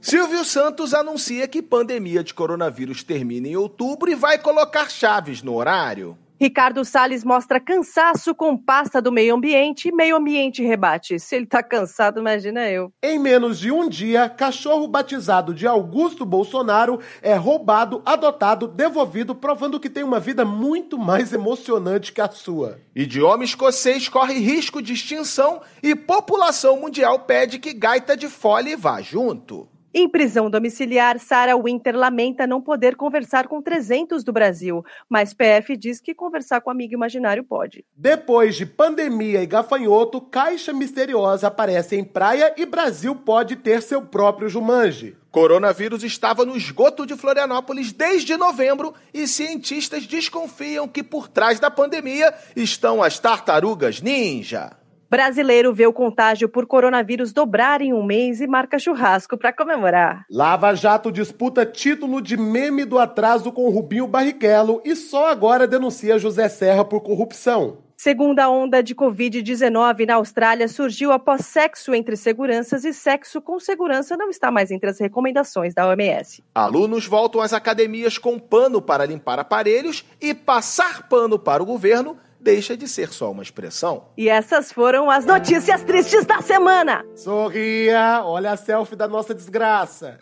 Silvio 0.00 0.44
Santos 0.44 0.92
anuncia 0.92 1.46
que 1.46 1.62
pandemia 1.62 2.24
de 2.24 2.34
coronavírus 2.34 3.04
termina 3.04 3.46
em 3.46 3.56
outubro 3.56 4.10
e 4.10 4.16
vai 4.16 4.38
colocar 4.38 4.90
chaves 4.90 5.40
no 5.40 5.54
horário. 5.54 6.18
Ricardo 6.40 6.84
Salles 6.84 7.24
mostra 7.24 7.58
cansaço 7.58 8.32
com 8.32 8.56
pasta 8.56 9.02
do 9.02 9.10
meio 9.10 9.34
ambiente 9.34 9.88
e 9.88 9.92
meio 9.92 10.16
ambiente 10.16 10.62
rebate. 10.62 11.18
Se 11.18 11.34
ele 11.34 11.46
tá 11.46 11.64
cansado, 11.64 12.20
imagina 12.20 12.70
eu. 12.70 12.92
Em 13.02 13.18
menos 13.18 13.58
de 13.58 13.72
um 13.72 13.88
dia, 13.88 14.28
cachorro 14.28 14.86
batizado 14.86 15.52
de 15.52 15.66
Augusto 15.66 16.24
Bolsonaro 16.24 17.00
é 17.20 17.34
roubado, 17.34 18.00
adotado, 18.06 18.68
devolvido, 18.68 19.34
provando 19.34 19.80
que 19.80 19.90
tem 19.90 20.04
uma 20.04 20.20
vida 20.20 20.44
muito 20.44 20.96
mais 20.96 21.32
emocionante 21.32 22.12
que 22.12 22.20
a 22.20 22.30
sua. 22.30 22.78
Idioma 22.94 23.42
escocês 23.42 24.08
corre 24.08 24.34
risco 24.34 24.80
de 24.80 24.92
extinção 24.92 25.60
e 25.82 25.96
população 25.96 26.80
mundial 26.80 27.18
pede 27.20 27.58
que 27.58 27.72
gaita 27.72 28.16
de 28.16 28.28
fole 28.28 28.76
vá 28.76 29.00
junto. 29.00 29.68
Em 29.92 30.08
prisão 30.08 30.50
domiciliar, 30.50 31.18
Sarah 31.18 31.56
Winter 31.56 31.96
lamenta 31.96 32.46
não 32.46 32.60
poder 32.60 32.94
conversar 32.94 33.48
com 33.48 33.62
300 33.62 34.22
do 34.22 34.32
Brasil, 34.32 34.84
mas 35.08 35.32
PF 35.32 35.76
diz 35.76 36.00
que 36.00 36.14
conversar 36.14 36.60
com 36.60 36.70
amigo 36.70 36.92
imaginário 36.92 37.42
pode. 37.42 37.84
Depois 37.96 38.56
de 38.56 38.66
pandemia 38.66 39.42
e 39.42 39.46
gafanhoto, 39.46 40.20
caixa 40.20 40.72
misteriosa 40.74 41.48
aparece 41.48 41.96
em 41.96 42.04
praia 42.04 42.54
e 42.56 42.66
Brasil 42.66 43.14
pode 43.14 43.56
ter 43.56 43.82
seu 43.82 44.02
próprio 44.02 44.48
Jumanji. 44.48 45.16
Coronavírus 45.30 46.02
estava 46.02 46.44
no 46.44 46.56
esgoto 46.56 47.06
de 47.06 47.16
Florianópolis 47.16 47.92
desde 47.92 48.36
novembro 48.36 48.94
e 49.12 49.26
cientistas 49.26 50.06
desconfiam 50.06 50.88
que 50.88 51.02
por 51.02 51.28
trás 51.28 51.60
da 51.60 51.70
pandemia 51.70 52.32
estão 52.56 53.02
as 53.02 53.18
tartarugas 53.18 54.00
ninja. 54.00 54.77
Brasileiro 55.10 55.72
vê 55.72 55.86
o 55.86 55.92
contágio 55.92 56.50
por 56.50 56.66
coronavírus 56.66 57.32
dobrar 57.32 57.80
em 57.80 57.94
um 57.94 58.02
mês 58.02 58.42
e 58.42 58.46
marca 58.46 58.78
churrasco 58.78 59.38
para 59.38 59.54
comemorar. 59.54 60.26
Lava 60.30 60.74
Jato 60.74 61.10
disputa 61.10 61.64
título 61.64 62.20
de 62.20 62.36
meme 62.36 62.84
do 62.84 62.98
atraso 62.98 63.50
com 63.50 63.70
Rubinho 63.70 64.06
Barrichello 64.06 64.82
e 64.84 64.94
só 64.94 65.30
agora 65.30 65.66
denuncia 65.66 66.18
José 66.18 66.46
Serra 66.50 66.84
por 66.84 67.00
corrupção. 67.00 67.78
Segunda 67.96 68.48
onda 68.48 68.82
de 68.82 68.94
Covid-19 68.94 70.06
na 70.06 70.16
Austrália 70.16 70.68
surgiu 70.68 71.10
após 71.10 71.46
sexo 71.46 71.94
entre 71.94 72.14
seguranças 72.14 72.84
e 72.84 72.92
sexo 72.92 73.40
com 73.40 73.58
segurança 73.58 74.16
não 74.16 74.28
está 74.28 74.52
mais 74.52 74.70
entre 74.70 74.90
as 74.90 75.00
recomendações 75.00 75.74
da 75.74 75.88
OMS. 75.88 76.44
Alunos 76.54 77.06
voltam 77.06 77.40
às 77.40 77.52
academias 77.52 78.16
com 78.16 78.38
pano 78.38 78.80
para 78.80 79.04
limpar 79.04 79.40
aparelhos 79.40 80.04
e 80.20 80.32
passar 80.32 81.08
pano 81.08 81.38
para 81.38 81.60
o 81.60 81.66
governo 81.66 82.16
deixa 82.40 82.76
de 82.76 82.88
ser 82.88 83.12
só 83.12 83.30
uma 83.30 83.42
expressão. 83.42 84.08
E 84.16 84.28
essas 84.28 84.72
foram 84.72 85.10
as 85.10 85.24
notícias 85.24 85.82
tristes 85.84 86.24
da 86.24 86.40
semana. 86.40 87.04
Sorria, 87.14 88.22
olha 88.24 88.52
a 88.52 88.56
selfie 88.56 88.96
da 88.96 89.08
nossa 89.08 89.34
desgraça. 89.34 90.18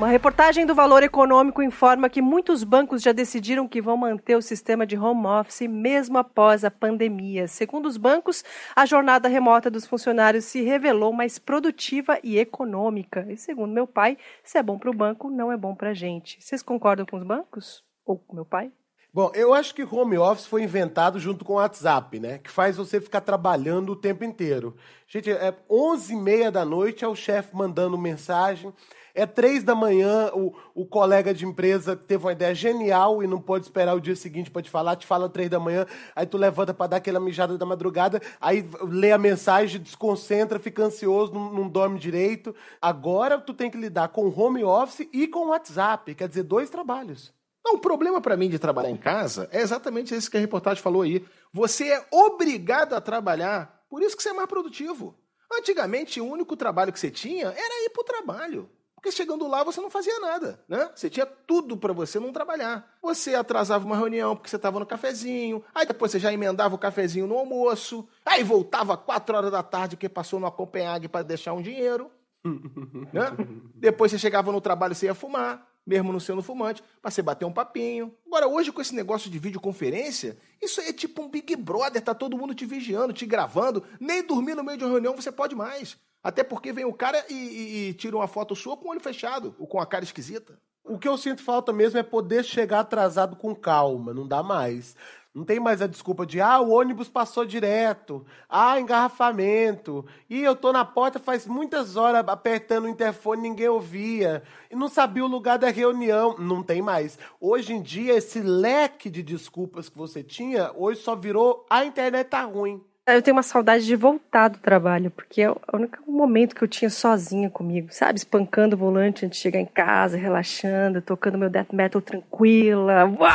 Uma 0.00 0.08
reportagem 0.08 0.64
do 0.64 0.74
Valor 0.74 1.02
Econômico 1.02 1.62
informa 1.62 2.08
que 2.08 2.22
muitos 2.22 2.64
bancos 2.64 3.02
já 3.02 3.12
decidiram 3.12 3.68
que 3.68 3.82
vão 3.82 3.98
manter 3.98 4.34
o 4.34 4.40
sistema 4.40 4.86
de 4.86 4.96
home 4.96 5.26
office 5.26 5.68
mesmo 5.68 6.16
após 6.16 6.64
a 6.64 6.70
pandemia. 6.70 7.46
Segundo 7.46 7.84
os 7.84 7.98
bancos, 7.98 8.42
a 8.74 8.86
jornada 8.86 9.28
remota 9.28 9.70
dos 9.70 9.86
funcionários 9.86 10.46
se 10.46 10.62
revelou 10.62 11.12
mais 11.12 11.38
produtiva 11.38 12.18
e 12.24 12.38
econômica. 12.38 13.26
E 13.28 13.36
segundo 13.36 13.74
meu 13.74 13.86
pai, 13.86 14.16
se 14.42 14.56
é 14.56 14.62
bom 14.62 14.78
para 14.78 14.88
o 14.88 14.94
banco, 14.94 15.28
não 15.28 15.52
é 15.52 15.56
bom 15.58 15.74
para 15.74 15.90
a 15.90 15.94
gente. 15.94 16.38
Vocês 16.40 16.62
concordam 16.62 17.04
com 17.04 17.18
os 17.18 17.22
bancos? 17.22 17.84
Ou 18.10 18.18
com 18.18 18.34
meu 18.34 18.44
pai? 18.44 18.72
Bom, 19.14 19.30
eu 19.34 19.54
acho 19.54 19.72
que 19.72 19.84
home 19.84 20.18
office 20.18 20.46
foi 20.46 20.64
inventado 20.64 21.20
junto 21.20 21.44
com 21.44 21.52
o 21.52 21.56
WhatsApp, 21.56 22.18
né? 22.18 22.38
Que 22.38 22.50
faz 22.50 22.76
você 22.76 23.00
ficar 23.00 23.20
trabalhando 23.20 23.92
o 23.92 23.96
tempo 23.96 24.24
inteiro. 24.24 24.74
Gente, 25.06 25.30
é 25.30 25.54
11 25.70 26.12
e 26.12 26.16
meia 26.16 26.50
da 26.50 26.64
noite, 26.64 27.04
é 27.04 27.08
o 27.08 27.14
chefe 27.14 27.54
mandando 27.54 27.96
mensagem. 27.96 28.72
É 29.14 29.26
três 29.26 29.62
da 29.62 29.76
manhã, 29.76 30.32
o, 30.34 30.52
o 30.74 30.84
colega 30.84 31.32
de 31.32 31.46
empresa 31.46 31.94
teve 31.94 32.24
uma 32.24 32.32
ideia 32.32 32.52
genial 32.52 33.22
e 33.22 33.28
não 33.28 33.40
pode 33.40 33.64
esperar 33.64 33.94
o 33.94 34.00
dia 34.00 34.16
seguinte 34.16 34.50
para 34.50 34.62
te 34.62 34.70
falar, 34.70 34.96
te 34.96 35.06
fala 35.06 35.28
três 35.28 35.48
da 35.48 35.60
manhã, 35.60 35.86
aí 36.16 36.26
tu 36.26 36.36
levanta 36.36 36.74
para 36.74 36.88
dar 36.88 36.96
aquela 36.96 37.20
mijada 37.20 37.56
da 37.56 37.66
madrugada, 37.66 38.20
aí 38.40 38.68
lê 38.82 39.12
a 39.12 39.18
mensagem, 39.18 39.80
desconcentra, 39.80 40.58
fica 40.58 40.82
ansioso, 40.82 41.32
não, 41.32 41.52
não 41.52 41.68
dorme 41.68 41.98
direito. 41.98 42.54
Agora 42.82 43.38
tu 43.38 43.54
tem 43.54 43.70
que 43.70 43.78
lidar 43.78 44.08
com 44.08 44.28
home 44.28 44.64
office 44.64 45.08
e 45.12 45.28
com 45.28 45.48
WhatsApp, 45.50 46.12
quer 46.16 46.28
dizer, 46.28 46.42
dois 46.42 46.70
trabalhos. 46.70 47.32
Não, 47.64 47.74
o 47.74 47.78
problema 47.78 48.20
para 48.20 48.36
mim 48.36 48.48
de 48.48 48.58
trabalhar 48.58 48.90
em 48.90 48.96
casa 48.96 49.48
é 49.52 49.60
exatamente 49.60 50.14
esse 50.14 50.30
que 50.30 50.36
a 50.36 50.40
reportagem 50.40 50.82
falou 50.82 51.02
aí. 51.02 51.24
Você 51.52 51.88
é 51.88 52.06
obrigado 52.10 52.94
a 52.94 53.00
trabalhar, 53.00 53.84
por 53.88 54.02
isso 54.02 54.16
que 54.16 54.22
você 54.22 54.30
é 54.30 54.34
mais 54.34 54.48
produtivo. 54.48 55.14
Antigamente, 55.52 56.20
o 56.20 56.26
único 56.26 56.56
trabalho 56.56 56.92
que 56.92 57.00
você 57.00 57.10
tinha 57.10 57.48
era 57.48 57.84
ir 57.84 57.90
para 57.90 58.00
o 58.00 58.04
trabalho. 58.04 58.70
Porque 58.94 59.10
chegando 59.10 59.48
lá 59.48 59.64
você 59.64 59.80
não 59.80 59.88
fazia 59.88 60.20
nada, 60.20 60.62
né? 60.68 60.90
Você 60.94 61.08
tinha 61.08 61.24
tudo 61.24 61.74
para 61.74 61.90
você 61.92 62.20
não 62.20 62.32
trabalhar. 62.32 62.86
Você 63.00 63.34
atrasava 63.34 63.86
uma 63.86 63.96
reunião 63.96 64.36
porque 64.36 64.50
você 64.50 64.56
estava 64.56 64.78
no 64.78 64.84
cafezinho, 64.84 65.64
aí 65.74 65.86
depois 65.86 66.12
você 66.12 66.18
já 66.18 66.30
emendava 66.30 66.74
o 66.74 66.78
cafezinho 66.78 67.26
no 67.26 67.38
almoço, 67.38 68.06
aí 68.26 68.44
voltava 68.44 68.98
quatro 68.98 69.34
horas 69.34 69.50
da 69.50 69.62
tarde 69.62 69.96
porque 69.96 70.08
passou 70.08 70.38
no 70.38 70.52
Copenhague 70.52 71.08
para 71.08 71.22
deixar 71.24 71.54
um 71.54 71.62
dinheiro. 71.62 72.10
né? 72.44 73.32
Depois 73.74 74.10
você 74.12 74.18
chegava 74.18 74.52
no 74.52 74.60
trabalho 74.60 74.92
e 74.92 74.94
você 74.94 75.06
ia 75.06 75.14
fumar 75.14 75.69
mesmo 75.86 76.12
não 76.12 76.20
sendo 76.20 76.42
fumante, 76.42 76.82
para 77.00 77.10
você 77.10 77.22
bater 77.22 77.44
um 77.44 77.52
papinho. 77.52 78.14
Agora, 78.26 78.46
hoje, 78.46 78.72
com 78.72 78.80
esse 78.80 78.94
negócio 78.94 79.30
de 79.30 79.38
videoconferência, 79.38 80.36
isso 80.60 80.80
aí 80.80 80.88
é 80.88 80.92
tipo 80.92 81.22
um 81.22 81.28
Big 81.28 81.56
Brother, 81.56 82.02
tá 82.02 82.14
todo 82.14 82.36
mundo 82.36 82.54
te 82.54 82.66
vigiando, 82.66 83.12
te 83.12 83.26
gravando, 83.26 83.82
nem 83.98 84.22
dormir 84.24 84.54
no 84.54 84.64
meio 84.64 84.78
de 84.78 84.84
uma 84.84 84.90
reunião 84.90 85.16
você 85.16 85.32
pode 85.32 85.54
mais. 85.54 85.96
Até 86.22 86.44
porque 86.44 86.72
vem 86.72 86.84
o 86.84 86.92
cara 86.92 87.24
e, 87.28 87.34
e, 87.34 87.88
e 87.88 87.94
tira 87.94 88.16
uma 88.16 88.28
foto 88.28 88.54
sua 88.54 88.76
com 88.76 88.88
o 88.88 88.90
olho 88.90 89.00
fechado, 89.00 89.54
ou 89.58 89.66
com 89.66 89.80
a 89.80 89.86
cara 89.86 90.04
esquisita. 90.04 90.58
O 90.84 90.98
que 90.98 91.08
eu 91.08 91.16
sinto 91.16 91.42
falta 91.42 91.72
mesmo 91.72 91.98
é 91.98 92.02
poder 92.02 92.44
chegar 92.44 92.80
atrasado 92.80 93.36
com 93.36 93.54
calma, 93.54 94.12
não 94.12 94.26
dá 94.26 94.42
mais. 94.42 94.96
Não 95.32 95.44
tem 95.44 95.60
mais 95.60 95.80
a 95.80 95.86
desculpa 95.86 96.26
de, 96.26 96.40
ah, 96.40 96.60
o 96.60 96.70
ônibus 96.70 97.08
passou 97.08 97.44
direto, 97.44 98.26
ah, 98.48 98.80
engarrafamento, 98.80 100.04
e 100.28 100.40
eu 100.42 100.56
tô 100.56 100.72
na 100.72 100.84
porta 100.84 101.20
faz 101.20 101.46
muitas 101.46 101.96
horas 101.96 102.24
apertando 102.26 102.86
o 102.86 102.88
interfone, 102.88 103.42
ninguém 103.42 103.68
ouvia, 103.68 104.42
e 104.68 104.74
não 104.74 104.88
sabia 104.88 105.24
o 105.24 105.28
lugar 105.28 105.56
da 105.56 105.70
reunião. 105.70 106.34
Não 106.36 106.64
tem 106.64 106.82
mais. 106.82 107.16
Hoje 107.40 107.72
em 107.72 107.80
dia, 107.80 108.14
esse 108.14 108.40
leque 108.40 109.08
de 109.08 109.22
desculpas 109.22 109.88
que 109.88 109.96
você 109.96 110.20
tinha, 110.20 110.72
hoje 110.74 111.00
só 111.00 111.14
virou 111.14 111.64
a 111.70 111.84
internet 111.84 112.26
tá 112.28 112.42
ruim. 112.42 112.82
Eu 113.14 113.22
tenho 113.22 113.36
uma 113.36 113.42
saudade 113.42 113.84
de 113.84 113.96
voltar 113.96 114.48
do 114.48 114.58
trabalho, 114.58 115.10
porque 115.10 115.42
é 115.42 115.50
o 115.50 115.58
único 115.72 115.98
momento 116.10 116.54
que 116.54 116.62
eu 116.62 116.68
tinha 116.68 116.88
sozinha 116.88 117.50
comigo, 117.50 117.88
sabe? 117.90 118.18
Espancando 118.18 118.76
o 118.76 118.78
volante 118.78 119.26
antes 119.26 119.38
de 119.38 119.42
chegar 119.42 119.58
em 119.58 119.66
casa, 119.66 120.16
relaxando, 120.16 121.02
tocando 121.02 121.36
meu 121.36 121.50
death 121.50 121.72
metal 121.72 122.00
tranquila. 122.00 123.04
Uau! 123.18 123.30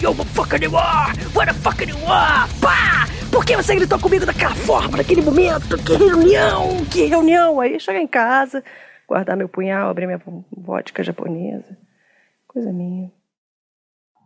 Yo, 0.00 0.14
fucking 0.14 0.68
war! 0.68 1.12
What 1.34 1.50
a 1.50 1.54
fucking 1.54 1.92
war! 2.04 2.48
Pá! 2.60 3.08
Por 3.30 3.44
que 3.44 3.56
você 3.56 3.74
gritou 3.74 3.98
comigo 3.98 4.26
daquela 4.26 4.54
forma, 4.54 4.98
naquele 4.98 5.22
momento? 5.22 5.76
Que 5.78 5.96
reunião! 5.96 6.84
Que 6.90 7.04
reunião! 7.06 7.60
Aí 7.60 7.78
chegar 7.80 8.00
em 8.00 8.06
casa, 8.06 8.62
guardar 9.08 9.36
meu 9.36 9.48
punhal, 9.48 9.88
abrir 9.88 10.06
minha 10.06 10.20
vodka 10.56 11.02
japonesa. 11.02 11.76
Coisa 12.46 12.72
minha. 12.72 13.10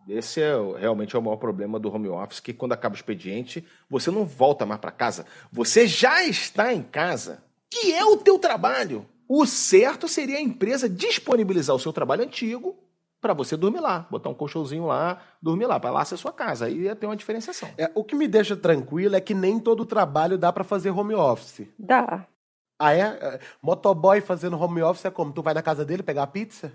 Esse 0.08 0.40
é 0.40 0.54
realmente 0.78 1.14
é 1.16 1.18
o 1.18 1.22
maior 1.22 1.36
problema 1.36 1.78
do 1.78 1.92
home 1.92 2.08
office, 2.08 2.40
que 2.40 2.52
quando 2.52 2.72
acaba 2.72 2.94
o 2.94 2.96
expediente, 2.96 3.66
você 3.88 4.10
não 4.10 4.24
volta 4.24 4.66
mais 4.66 4.80
para 4.80 4.90
casa. 4.90 5.26
Você 5.50 5.86
já 5.86 6.24
está 6.24 6.72
em 6.72 6.82
casa, 6.82 7.42
que 7.70 7.92
é 7.92 8.04
o 8.04 8.16
teu 8.16 8.38
trabalho. 8.38 9.06
O 9.28 9.46
certo 9.46 10.06
seria 10.06 10.36
a 10.36 10.42
empresa 10.42 10.88
disponibilizar 10.88 11.74
o 11.74 11.78
seu 11.78 11.92
trabalho 11.92 12.24
antigo 12.24 12.78
para 13.20 13.32
você 13.32 13.56
dormir 13.56 13.80
lá, 13.80 14.06
botar 14.10 14.28
um 14.28 14.34
colchãozinho 14.34 14.84
lá, 14.84 15.22
dormir 15.40 15.64
lá, 15.64 15.80
para 15.80 15.90
lá 15.90 16.04
ser 16.04 16.18
sua 16.18 16.30
casa. 16.30 16.66
Aí 16.66 16.82
ia 16.82 16.94
ter 16.94 17.06
uma 17.06 17.16
diferenciação. 17.16 17.70
É, 17.78 17.90
o 17.94 18.04
que 18.04 18.14
me 18.14 18.28
deixa 18.28 18.54
tranquilo 18.54 19.16
é 19.16 19.20
que 19.20 19.32
nem 19.32 19.58
todo 19.58 19.86
trabalho 19.86 20.36
dá 20.36 20.52
para 20.52 20.62
fazer 20.62 20.90
home 20.90 21.14
office. 21.14 21.66
Dá. 21.78 22.26
Ah, 22.78 22.92
é? 22.92 23.00
é? 23.00 23.40
Motoboy 23.62 24.20
fazendo 24.20 24.60
home 24.60 24.82
office 24.82 25.06
é 25.06 25.10
como? 25.10 25.32
Tu 25.32 25.42
vai 25.42 25.54
na 25.54 25.62
casa 25.62 25.86
dele 25.86 26.02
pegar 26.02 26.24
a 26.24 26.26
pizza? 26.26 26.70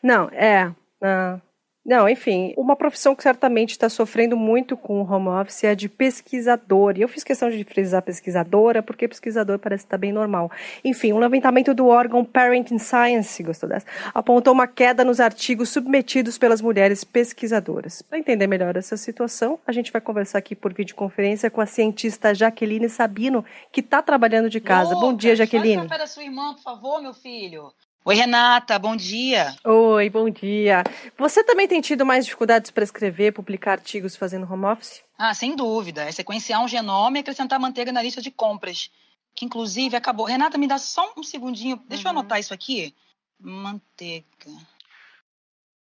Não, 0.00 0.28
é. 0.28 0.68
Uh, 1.02 1.40
não, 1.84 2.06
enfim, 2.06 2.52
uma 2.58 2.76
profissão 2.76 3.14
que 3.14 3.22
certamente 3.22 3.70
está 3.70 3.88
sofrendo 3.88 4.36
muito 4.36 4.76
com 4.76 5.00
o 5.00 5.10
home 5.10 5.28
office 5.28 5.64
é 5.64 5.70
a 5.70 5.74
de 5.74 5.88
pesquisador. 5.88 6.96
E 6.96 7.00
eu 7.00 7.08
fiz 7.08 7.24
questão 7.24 7.48
de 7.48 7.64
frisar 7.64 8.02
pesquisadora, 8.02 8.82
porque 8.82 9.08
pesquisador 9.08 9.58
parece 9.58 9.84
estar 9.84 9.96
bem 9.96 10.12
normal. 10.12 10.50
Enfim, 10.84 11.12
um 11.12 11.18
levantamento 11.18 11.72
do 11.72 11.86
órgão 11.86 12.22
Parenting 12.22 12.78
Science, 12.78 13.42
gostou 13.42 13.66
dessa? 13.68 13.86
Apontou 14.12 14.52
uma 14.52 14.66
queda 14.66 15.02
nos 15.04 15.20
artigos 15.20 15.70
submetidos 15.70 16.36
pelas 16.36 16.60
mulheres 16.60 17.02
pesquisadoras. 17.02 18.02
Para 18.02 18.18
entender 18.18 18.46
melhor 18.46 18.76
essa 18.76 18.96
situação, 18.98 19.58
a 19.66 19.72
gente 19.72 19.90
vai 19.90 20.02
conversar 20.02 20.38
aqui 20.38 20.54
por 20.54 20.74
videoconferência 20.74 21.50
com 21.50 21.62
a 21.62 21.66
cientista 21.66 22.34
Jaqueline 22.34 22.90
Sabino, 22.90 23.42
que 23.72 23.80
está 23.80 24.02
trabalhando 24.02 24.50
de 24.50 24.60
casa. 24.60 24.90
Lucas, 24.90 25.00
Bom 25.00 25.16
dia, 25.16 25.34
Jaqueline. 25.34 25.82
Café 25.82 25.98
da 25.98 26.06
sua 26.06 26.24
irmã, 26.24 26.52
por 26.54 26.62
favor, 26.62 27.00
meu 27.00 27.14
filho. 27.14 27.72
Oi, 28.02 28.14
Renata, 28.14 28.78
bom 28.78 28.96
dia. 28.96 29.54
Oi, 29.62 30.08
bom 30.08 30.30
dia. 30.30 30.82
Você 31.18 31.44
também 31.44 31.68
tem 31.68 31.82
tido 31.82 32.06
mais 32.06 32.24
dificuldades 32.24 32.70
para 32.70 32.82
escrever, 32.82 33.32
publicar 33.32 33.72
artigos 33.72 34.16
fazendo 34.16 34.50
home 34.50 34.64
office? 34.64 35.02
Ah, 35.18 35.34
sem 35.34 35.54
dúvida. 35.54 36.04
É 36.04 36.10
sequenciar 36.10 36.64
um 36.64 36.68
genoma 36.68 37.18
e 37.18 37.20
acrescentar 37.20 37.60
manteiga 37.60 37.92
na 37.92 38.02
lista 38.02 38.22
de 38.22 38.30
compras. 38.30 38.90
Que 39.34 39.44
inclusive 39.44 39.96
acabou. 39.96 40.24
Renata, 40.24 40.56
me 40.56 40.66
dá 40.66 40.78
só 40.78 41.12
um 41.14 41.22
segundinho. 41.22 41.78
Deixa 41.86 42.08
uhum. 42.08 42.14
eu 42.14 42.20
anotar 42.20 42.40
isso 42.40 42.54
aqui. 42.54 42.94
Manteiga. 43.38 44.24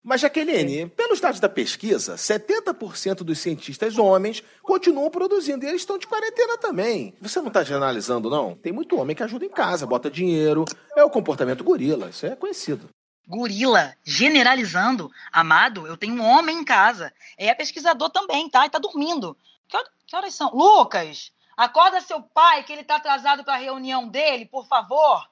Mas, 0.03 0.21
Jaqueline, 0.21 0.89
pelos 0.91 1.21
dados 1.21 1.41
da 1.41 1.49
pesquisa, 1.49 2.15
70% 2.15 3.17
dos 3.17 3.39
cientistas 3.39 3.99
homens 3.99 4.43
continuam 4.63 5.11
produzindo 5.11 5.65
e 5.65 5.69
eles 5.69 5.83
estão 5.83 5.99
de 5.99 6.07
quarentena 6.07 6.57
também. 6.57 7.15
Você 7.21 7.41
não 7.41 7.49
está 7.49 7.65
generalizando, 7.65 8.31
não? 8.31 8.55
Tem 8.55 8.73
muito 8.73 8.97
homem 8.97 9.15
que 9.15 9.23
ajuda 9.23 9.45
em 9.45 9.51
casa, 9.51 9.87
bota 9.87 10.11
dinheiro. 10.11 10.65
É 10.97 11.05
o 11.05 11.11
comportamento 11.11 11.65
gorila, 11.65 12.11
isso 12.11 12.25
é 12.27 12.37
conhecido. 12.37 12.89
Gorila, 13.27 13.95
generalizando. 14.05 15.11
Amado, 15.31 15.87
eu 15.87 15.97
tenho 15.97 16.15
um 16.15 16.25
homem 16.25 16.61
em 16.61 16.65
casa. 16.65 17.13
É 17.37 17.53
pesquisador 17.53 18.09
também, 18.09 18.49
tá? 18.49 18.65
E 18.65 18.71
tá 18.71 18.79
dormindo. 18.79 19.37
Que, 19.69 19.77
hora, 19.77 19.91
que 20.07 20.17
horas 20.17 20.35
são? 20.35 20.51
Lucas, 20.55 21.31
acorda 21.55 22.01
seu 22.01 22.23
pai 22.23 22.63
que 22.63 22.73
ele 22.73 22.85
tá 22.85 22.97
atrasado 22.97 23.45
para 23.45 23.55
a 23.55 23.59
reunião 23.59 24.09
dele, 24.09 24.47
por 24.47 24.67
favor. 24.67 25.29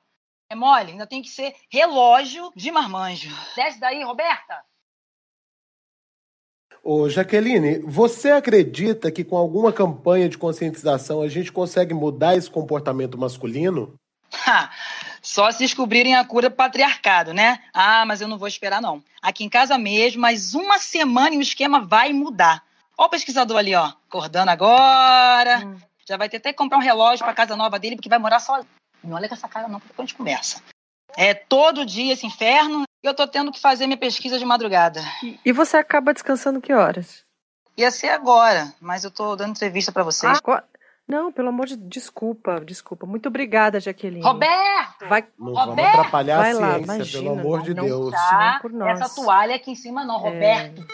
É 0.49 0.55
mole, 0.55 0.93
ainda 0.93 1.07
tem 1.07 1.23
que 1.23 1.29
ser 1.29 1.55
relógio 1.69 2.53
de 2.55 2.71
marmanjo. 2.71 3.31
Desce 3.57 3.81
daí, 3.81 4.05
Roberta. 4.05 4.63
Ô, 6.83 7.09
Jaqueline, 7.09 7.81
você 7.81 8.31
acredita 8.31 9.11
que 9.11 9.25
com 9.25 9.37
alguma 9.37 9.73
campanha 9.73 10.29
de 10.29 10.39
conscientização 10.39 11.21
a 11.21 11.29
gente 11.29 11.51
consegue 11.51 11.93
mudar 11.93 12.37
esse 12.37 12.49
comportamento 12.49 13.19
masculino? 13.19 13.95
Ha, 14.47 14.71
só 15.21 15.51
se 15.51 15.59
descobrirem 15.59 16.15
a 16.15 16.25
cura 16.25 16.49
do 16.49 16.55
patriarcado, 16.55 17.35
né? 17.35 17.61
Ah, 17.75 18.05
mas 18.07 18.21
eu 18.21 18.29
não 18.29 18.39
vou 18.39 18.47
esperar, 18.47 18.81
não. 18.81 19.03
Aqui 19.21 19.43
em 19.43 19.49
casa 19.49 19.77
mesmo, 19.77 20.21
mais 20.21 20.55
uma 20.55 20.79
semana 20.79 21.35
e 21.35 21.39
o 21.39 21.43
esquema 21.43 21.81
vai 21.81 22.13
mudar. 22.13 22.63
Ó 22.97 23.07
o 23.07 23.09
pesquisador 23.09 23.59
ali, 23.59 23.75
ó, 23.75 23.93
acordando 24.09 24.51
agora. 24.53 25.67
Hum. 25.67 25.77
Já 26.09 26.17
vai 26.17 26.29
ter 26.29 26.37
até 26.37 26.53
que 26.53 26.59
comprar 26.59 26.79
um 26.79 26.83
relógio 26.83 27.25
para 27.25 27.35
casa 27.35 27.57
nova 27.57 27.81
dele, 27.81 27.97
porque 27.97 28.09
vai 28.09 28.19
morar 28.19 28.39
sozinho. 28.39 28.69
Não 29.07 29.17
olha 29.17 29.29
com 29.29 29.35
essa 29.35 29.49
cara 29.49 29.69
não, 29.69 29.81
porque 29.81 29.95
a 29.97 30.03
gente 30.03 30.15
conversa. 30.15 30.63
É 31.17 31.33
todo 31.33 31.87
dia 31.87 32.13
esse 32.13 32.27
inferno 32.27 32.83
e 33.03 33.07
eu 33.07 33.15
tô 33.15 33.27
tendo 33.27 33.51
que 33.53 33.61
fazer 33.61 33.87
minha 33.87 33.97
pesquisa 33.97 34.39
de 34.39 34.45
madrugada. 34.45 35.01
E 35.45 35.53
você 35.53 35.77
acaba 35.77 36.13
descansando 36.13 36.61
que 36.61 36.73
horas? 36.73 37.25
Ia 37.77 37.91
ser 37.91 38.09
agora, 38.09 38.73
mas 38.81 39.05
eu 39.05 39.11
tô 39.11 39.37
dando 39.37 39.51
entrevista 39.51 39.93
para 39.93 40.03
vocês. 40.03 40.39
Ah, 40.45 40.63
não, 41.09 41.31
pelo 41.31 41.51
amor 41.51 41.67
de 41.67 41.77
desculpa, 41.77 42.61
desculpa. 42.61 43.07
Muito 43.07 43.29
obrigada, 43.29 43.79
Jaqueline. 43.79 44.23
Roberto! 44.23 45.07
Vai, 45.09 45.25
não 45.39 45.53
Roberto! 45.55 45.77
vamos 45.77 45.91
atrapalhar 45.91 46.39
Vai 46.39 46.51
a 46.51 46.55
lá, 46.55 46.75
ciência, 46.75 46.83
imagina, 46.95 47.23
pelo 47.23 47.39
amor 47.39 47.63
de 47.63 47.75
não 47.75 47.85
Deus. 47.85 48.11
Tá 48.13 48.53
Não 48.55 48.61
por 48.61 48.73
nós. 48.73 49.01
essa 49.01 49.15
toalha 49.15 49.55
aqui 49.55 49.71
em 49.71 49.77
cima 49.77 50.05
não, 50.05 50.19
Roberto. 50.19 50.85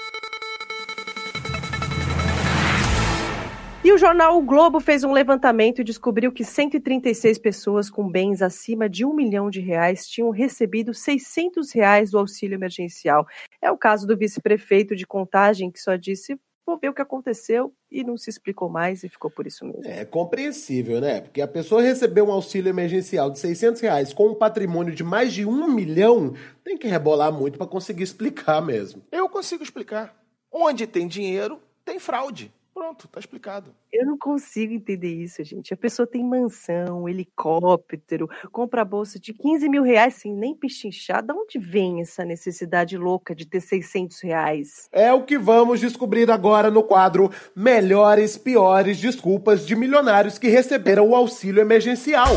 E 3.85 3.93
o 3.93 3.99
jornal 3.99 4.39
O 4.39 4.43
Globo 4.43 4.79
fez 4.79 5.03
um 5.03 5.11
levantamento 5.11 5.81
e 5.81 5.85
descobriu 5.85 6.31
que 6.31 6.45
136 6.45 7.37
pessoas 7.39 7.91
com 7.91 8.09
bens 8.09 8.41
acima 8.41 8.89
de 8.89 9.05
um 9.05 9.13
milhão 9.13 9.51
de 9.51 9.61
reais 9.61 10.07
tinham 10.07 10.31
recebido 10.31 10.95
600 10.95 11.73
reais 11.73 12.13
do 12.13 12.19
auxílio 12.19 12.55
emergencial. 12.55 13.27
É 13.61 13.73
o 13.73 13.77
caso 13.77 14.07
do 14.07 14.17
vice-prefeito 14.17 14.95
de 14.95 15.05
Contagem, 15.05 15.69
que 15.69 15.81
só 15.81 15.97
disse 15.97 16.39
vou 16.65 16.79
ver 16.79 16.91
o 16.91 16.95
que 16.95 17.03
aconteceu 17.03 17.75
e 17.91 18.05
não 18.05 18.17
se 18.17 18.31
explicou 18.31 18.69
mais 18.69 19.03
e 19.03 19.09
ficou 19.09 19.29
por 19.29 19.49
isso 19.49 19.65
mesmo. 19.65 19.85
É 19.85 20.05
compreensível, 20.05 21.01
né? 21.01 21.21
Porque 21.21 21.43
a 21.43 21.49
pessoa 21.49 21.83
recebeu 21.83 22.29
um 22.29 22.33
auxílio 22.33 22.71
emergencial 22.71 23.31
de 23.33 23.41
600 23.41 23.81
reais 23.81 24.13
com 24.13 24.29
um 24.29 24.35
patrimônio 24.35 24.95
de 24.95 25.03
mais 25.03 25.33
de 25.33 25.45
um 25.45 25.69
milhão, 25.69 26.35
tem 26.63 26.79
que 26.79 26.87
rebolar 26.87 27.33
muito 27.33 27.59
para 27.59 27.67
conseguir 27.67 28.05
explicar 28.05 28.63
mesmo. 28.63 29.03
Eu 29.11 29.29
consigo 29.29 29.65
explicar. 29.65 30.15
Onde 30.53 30.87
tem 30.87 31.09
dinheiro, 31.09 31.61
tem 31.85 31.99
fraude. 31.99 32.53
Pronto, 32.93 33.09
tá 33.09 33.19
explicado. 33.19 33.75
Eu 33.91 34.05
não 34.05 34.19
consigo 34.19 34.75
entender 34.75 35.09
isso, 35.09 35.43
gente. 35.43 35.73
A 35.73 35.77
pessoa 35.77 36.07
tem 36.07 36.23
mansão, 36.23 37.09
helicóptero, 37.09 38.29
compra 38.51 38.83
a 38.83 38.85
bolsa 38.85 39.19
de 39.19 39.33
15 39.33 39.67
mil 39.67 39.83
reais 39.83 40.15
sem 40.15 40.35
nem 40.35 40.55
pechinchar. 40.55 41.23
De 41.23 41.33
onde 41.33 41.59
vem 41.59 42.03
essa 42.03 42.23
necessidade 42.23 42.99
louca 42.99 43.35
de 43.35 43.47
ter 43.47 43.61
600 43.61 44.21
reais? 44.21 44.89
É 44.93 45.11
o 45.11 45.25
que 45.25 45.39
vamos 45.39 45.81
descobrir 45.81 46.31
agora 46.31 46.71
no 46.71 46.83
quadro 46.83 47.31
Melhores, 47.57 48.37
Piores 48.37 48.99
Desculpas 48.99 49.67
de 49.67 49.75
Milionários 49.75 50.39
que 50.39 50.49
Receberam 50.49 51.09
o 51.09 51.17
Auxílio 51.17 51.63
Emergencial. 51.63 52.29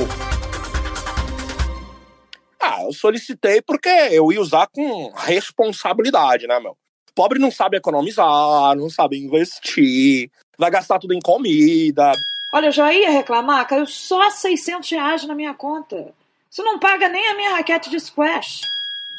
Ah, 2.61 2.83
eu 2.83 2.93
solicitei 2.93 3.61
porque 3.61 3.89
eu 3.89 4.31
ia 4.31 4.39
usar 4.39 4.67
com 4.67 5.11
responsabilidade, 5.15 6.47
né, 6.47 6.61
meu? 6.61 6.77
Pobre 7.15 7.39
não 7.39 7.49
sabe 7.49 7.77
economizar, 7.77 8.75
não 8.75 8.89
sabe 8.89 9.17
investir, 9.17 10.29
vai 10.57 10.71
gastar 10.71 10.99
tudo 10.99 11.13
em 11.13 11.19
comida. 11.19 12.11
Olha, 12.53 12.67
eu 12.67 12.71
já 12.71 12.93
ia 12.93 13.09
reclamar, 13.09 13.67
caiu 13.67 13.85
só 13.85 14.29
600 14.29 14.89
reais 14.89 15.25
na 15.25 15.35
minha 15.35 15.53
conta. 15.53 16.13
Isso 16.49 16.63
não 16.63 16.79
paga 16.79 17.09
nem 17.09 17.27
a 17.27 17.35
minha 17.35 17.55
raquete 17.55 17.89
de 17.89 17.99
squash. 17.99 18.61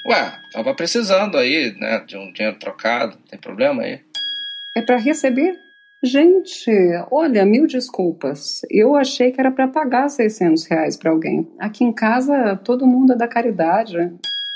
Ué, 0.07 0.33
tava 0.53 0.75
precisando 0.75 1.37
aí, 1.37 1.75
né, 1.79 2.01
de 2.07 2.17
um 2.17 2.33
dinheiro 2.33 2.59
trocado, 2.59 3.19
tem 3.29 3.39
problema 3.39 3.83
aí? 3.83 4.01
É 4.75 4.81
para 4.81 4.97
receber? 4.97 5.59
Gente, 6.03 6.71
olha, 7.11 7.45
mil 7.45 7.67
desculpas. 7.67 8.61
Eu 8.71 8.95
achei 8.95 9.33
que 9.33 9.41
era 9.41 9.51
para 9.51 9.67
pagar 9.67 10.09
600 10.09 10.65
reais 10.67 10.97
para 10.97 11.11
alguém. 11.11 11.51
Aqui 11.59 11.83
em 11.83 11.93
casa, 11.93 12.57
todo 12.65 12.87
mundo 12.87 13.15
é 13.15 13.17
da 13.17 13.27
caridade. 13.27 13.97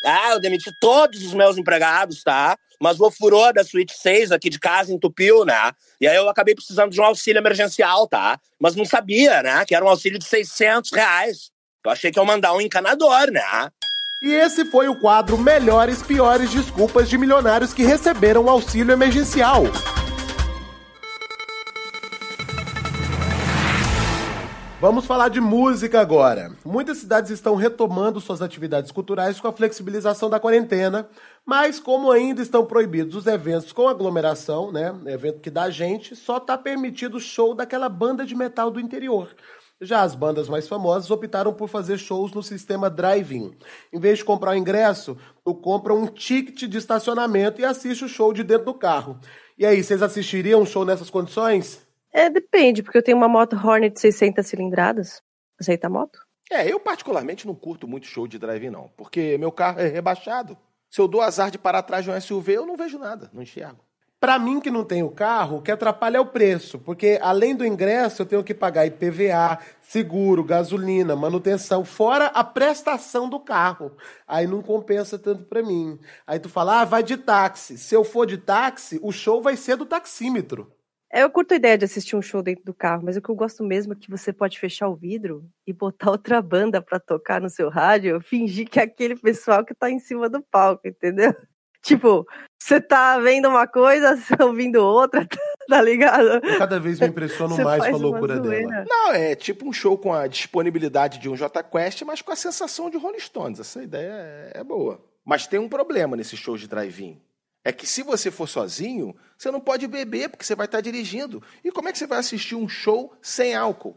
Ah, 0.04 0.30
eu 0.32 0.40
demiti 0.40 0.70
todos 0.80 1.22
os 1.22 1.34
meus 1.34 1.58
empregados, 1.58 2.22
tá? 2.22 2.56
Mas 2.80 2.98
o 2.98 3.10
furou 3.10 3.52
da 3.52 3.62
suíte 3.62 3.92
6 3.96 4.32
aqui 4.32 4.48
de 4.48 4.58
casa 4.58 4.92
entupiu, 4.92 5.44
né? 5.44 5.72
E 6.00 6.08
aí 6.08 6.16
eu 6.16 6.28
acabei 6.28 6.54
precisando 6.54 6.90
de 6.90 7.00
um 7.00 7.04
auxílio 7.04 7.38
emergencial, 7.38 8.08
tá? 8.08 8.38
Mas 8.58 8.74
não 8.74 8.86
sabia, 8.86 9.42
né? 9.42 9.64
Que 9.66 9.74
era 9.74 9.84
um 9.84 9.88
auxílio 9.88 10.18
de 10.18 10.24
600 10.24 10.90
reais. 10.92 11.50
Eu 11.84 11.90
achei 11.90 12.10
que 12.10 12.18
ia 12.18 12.24
mandar 12.24 12.54
um 12.54 12.60
encanador, 12.60 13.30
né? 13.30 13.70
E 14.22 14.32
esse 14.32 14.66
foi 14.66 14.88
o 14.88 14.96
quadro 14.98 15.38
Melhores 15.38 16.02
Piores 16.02 16.50
Desculpas 16.50 17.08
de 17.08 17.16
Milionários 17.16 17.72
que 17.72 17.82
Receberam 17.82 18.48
Auxílio 18.48 18.92
Emergencial. 18.92 19.64
Vamos 24.80 25.04
falar 25.04 25.28
de 25.28 25.42
música 25.42 26.00
agora. 26.00 26.56
Muitas 26.64 26.96
cidades 26.96 27.30
estão 27.30 27.54
retomando 27.54 28.18
suas 28.18 28.40
atividades 28.40 28.90
culturais 28.90 29.38
com 29.38 29.46
a 29.46 29.52
flexibilização 29.52 30.30
da 30.30 30.40
quarentena, 30.40 31.06
mas 31.44 31.78
como 31.78 32.10
ainda 32.10 32.40
estão 32.40 32.64
proibidos 32.64 33.14
os 33.14 33.26
eventos 33.26 33.72
com 33.72 33.86
aglomeração, 33.86 34.72
né, 34.72 34.98
evento 35.04 35.40
que 35.40 35.50
dá 35.50 35.68
gente, 35.68 36.16
só 36.16 36.38
está 36.38 36.56
permitido 36.56 37.18
o 37.18 37.20
show 37.20 37.54
daquela 37.54 37.90
banda 37.90 38.24
de 38.24 38.34
metal 38.34 38.70
do 38.70 38.80
interior. 38.80 39.28
Já 39.82 40.00
as 40.00 40.14
bandas 40.14 40.48
mais 40.48 40.66
famosas 40.66 41.10
optaram 41.10 41.52
por 41.52 41.68
fazer 41.68 41.98
shows 41.98 42.32
no 42.32 42.42
sistema 42.42 42.88
drive-in. 42.88 43.54
Em 43.92 44.00
vez 44.00 44.20
de 44.20 44.24
comprar 44.24 44.52
o 44.52 44.56
ingresso, 44.56 45.14
tu 45.44 45.54
compra 45.54 45.92
um 45.92 46.06
ticket 46.06 46.66
de 46.66 46.78
estacionamento 46.78 47.60
e 47.60 47.66
assiste 47.66 48.06
o 48.06 48.08
show 48.08 48.32
de 48.32 48.42
dentro 48.42 48.64
do 48.64 48.74
carro. 48.74 49.20
E 49.58 49.66
aí, 49.66 49.84
vocês 49.84 50.02
assistiriam 50.02 50.62
um 50.62 50.66
show 50.66 50.86
nessas 50.86 51.10
condições? 51.10 51.89
É, 52.12 52.28
depende, 52.28 52.82
porque 52.82 52.98
eu 52.98 53.02
tenho 53.02 53.16
uma 53.16 53.28
moto 53.28 53.54
Hornet 53.56 53.98
600 53.98 54.46
cilindradas. 54.46 55.22
Aceita 55.58 55.86
a 55.86 55.90
moto? 55.90 56.18
É, 56.50 56.70
eu 56.70 56.80
particularmente 56.80 57.46
não 57.46 57.54
curto 57.54 57.86
muito 57.86 58.06
show 58.06 58.26
de 58.26 58.38
drive 58.38 58.70
não, 58.70 58.90
porque 58.96 59.38
meu 59.38 59.52
carro 59.52 59.80
é 59.80 59.86
rebaixado. 59.86 60.58
Se 60.90 61.00
eu 61.00 61.06
dou 61.06 61.20
azar 61.20 61.50
de 61.50 61.58
parar 61.58 61.78
atrás 61.78 62.04
de 62.04 62.10
um 62.10 62.20
SUV, 62.20 62.54
eu 62.54 62.66
não 62.66 62.76
vejo 62.76 62.98
nada, 62.98 63.30
não 63.32 63.42
enxergo. 63.42 63.84
Para 64.18 64.38
mim 64.38 64.60
que 64.60 64.70
não 64.70 64.84
tenho 64.84 65.08
carro, 65.10 65.58
o 65.58 65.62
que 65.62 65.70
atrapalha 65.70 66.18
é 66.18 66.20
o 66.20 66.26
preço, 66.26 66.78
porque 66.78 67.18
além 67.22 67.54
do 67.54 67.64
ingresso 67.64 68.20
eu 68.20 68.26
tenho 68.26 68.44
que 68.44 68.52
pagar 68.52 68.84
IPVA, 68.84 69.58
seguro, 69.80 70.44
gasolina, 70.44 71.16
manutenção, 71.16 71.86
fora 71.86 72.26
a 72.26 72.44
prestação 72.44 73.30
do 73.30 73.40
carro. 73.40 73.96
Aí 74.28 74.46
não 74.46 74.60
compensa 74.60 75.18
tanto 75.18 75.44
para 75.44 75.62
mim. 75.62 75.98
Aí 76.26 76.38
tu 76.38 76.50
fala, 76.50 76.82
ah, 76.82 76.84
vai 76.84 77.02
de 77.02 77.16
táxi. 77.16 77.78
Se 77.78 77.94
eu 77.94 78.04
for 78.04 78.26
de 78.26 78.36
táxi, 78.36 79.00
o 79.02 79.10
show 79.10 79.40
vai 79.40 79.56
ser 79.56 79.76
do 79.76 79.86
taxímetro. 79.86 80.70
É, 81.12 81.22
eu 81.24 81.30
curto 81.30 81.52
a 81.52 81.56
ideia 81.56 81.76
de 81.76 81.84
assistir 81.84 82.14
um 82.14 82.22
show 82.22 82.40
dentro 82.40 82.64
do 82.64 82.72
carro, 82.72 83.02
mas 83.04 83.16
o 83.16 83.22
que 83.22 83.28
eu 83.28 83.34
gosto 83.34 83.64
mesmo 83.64 83.92
é 83.92 83.96
que 83.96 84.08
você 84.08 84.32
pode 84.32 84.58
fechar 84.60 84.88
o 84.88 84.94
vidro 84.94 85.44
e 85.66 85.72
botar 85.72 86.10
outra 86.12 86.40
banda 86.40 86.80
para 86.80 87.00
tocar 87.00 87.40
no 87.40 87.50
seu 87.50 87.68
rádio, 87.68 88.20
fingir 88.20 88.68
que 88.68 88.78
é 88.78 88.84
aquele 88.84 89.16
pessoal 89.16 89.64
que 89.64 89.74
tá 89.74 89.90
em 89.90 89.98
cima 89.98 90.28
do 90.28 90.40
palco, 90.42 90.86
entendeu? 90.86 91.34
Tipo, 91.82 92.26
você 92.58 92.78
tá 92.78 93.18
vendo 93.18 93.48
uma 93.48 93.66
coisa, 93.66 94.14
ouvindo 94.44 94.84
outra, 94.84 95.26
tá 95.66 95.80
ligado? 95.80 96.46
Eu 96.46 96.58
cada 96.58 96.78
vez 96.78 97.00
me 97.00 97.06
impressiono 97.06 97.56
Você 97.56 97.64
mais 97.64 97.88
com 97.88 97.94
a 97.94 97.98
loucura 97.98 98.38
dela. 98.38 98.84
Não, 98.86 99.12
é 99.12 99.34
tipo 99.34 99.66
um 99.66 99.72
show 99.72 99.96
com 99.96 100.12
a 100.12 100.26
disponibilidade 100.26 101.18
de 101.18 101.26
um 101.30 101.34
J 101.34 101.62
Quest, 101.62 102.02
mas 102.02 102.20
com 102.20 102.32
a 102.32 102.36
sensação 102.36 102.90
de 102.90 102.98
Rolling 102.98 103.18
Stones. 103.18 103.60
Essa 103.60 103.82
ideia 103.82 104.12
é, 104.12 104.60
é 104.60 104.62
boa. 104.62 105.00
Mas 105.24 105.46
tem 105.46 105.58
um 105.58 105.70
problema 105.70 106.18
nesse 106.18 106.36
show 106.36 106.54
de 106.54 106.68
drive-in. 106.68 107.18
É 107.64 107.72
que 107.72 107.86
se 107.86 108.02
você 108.02 108.30
for 108.30 108.48
sozinho, 108.48 109.14
você 109.36 109.50
não 109.50 109.60
pode 109.60 109.86
beber 109.86 110.30
porque 110.30 110.44
você 110.44 110.54
vai 110.54 110.66
estar 110.66 110.80
dirigindo. 110.80 111.42
E 111.62 111.70
como 111.70 111.88
é 111.88 111.92
que 111.92 111.98
você 111.98 112.06
vai 112.06 112.18
assistir 112.18 112.54
um 112.54 112.68
show 112.68 113.14
sem 113.20 113.54
álcool? 113.54 113.96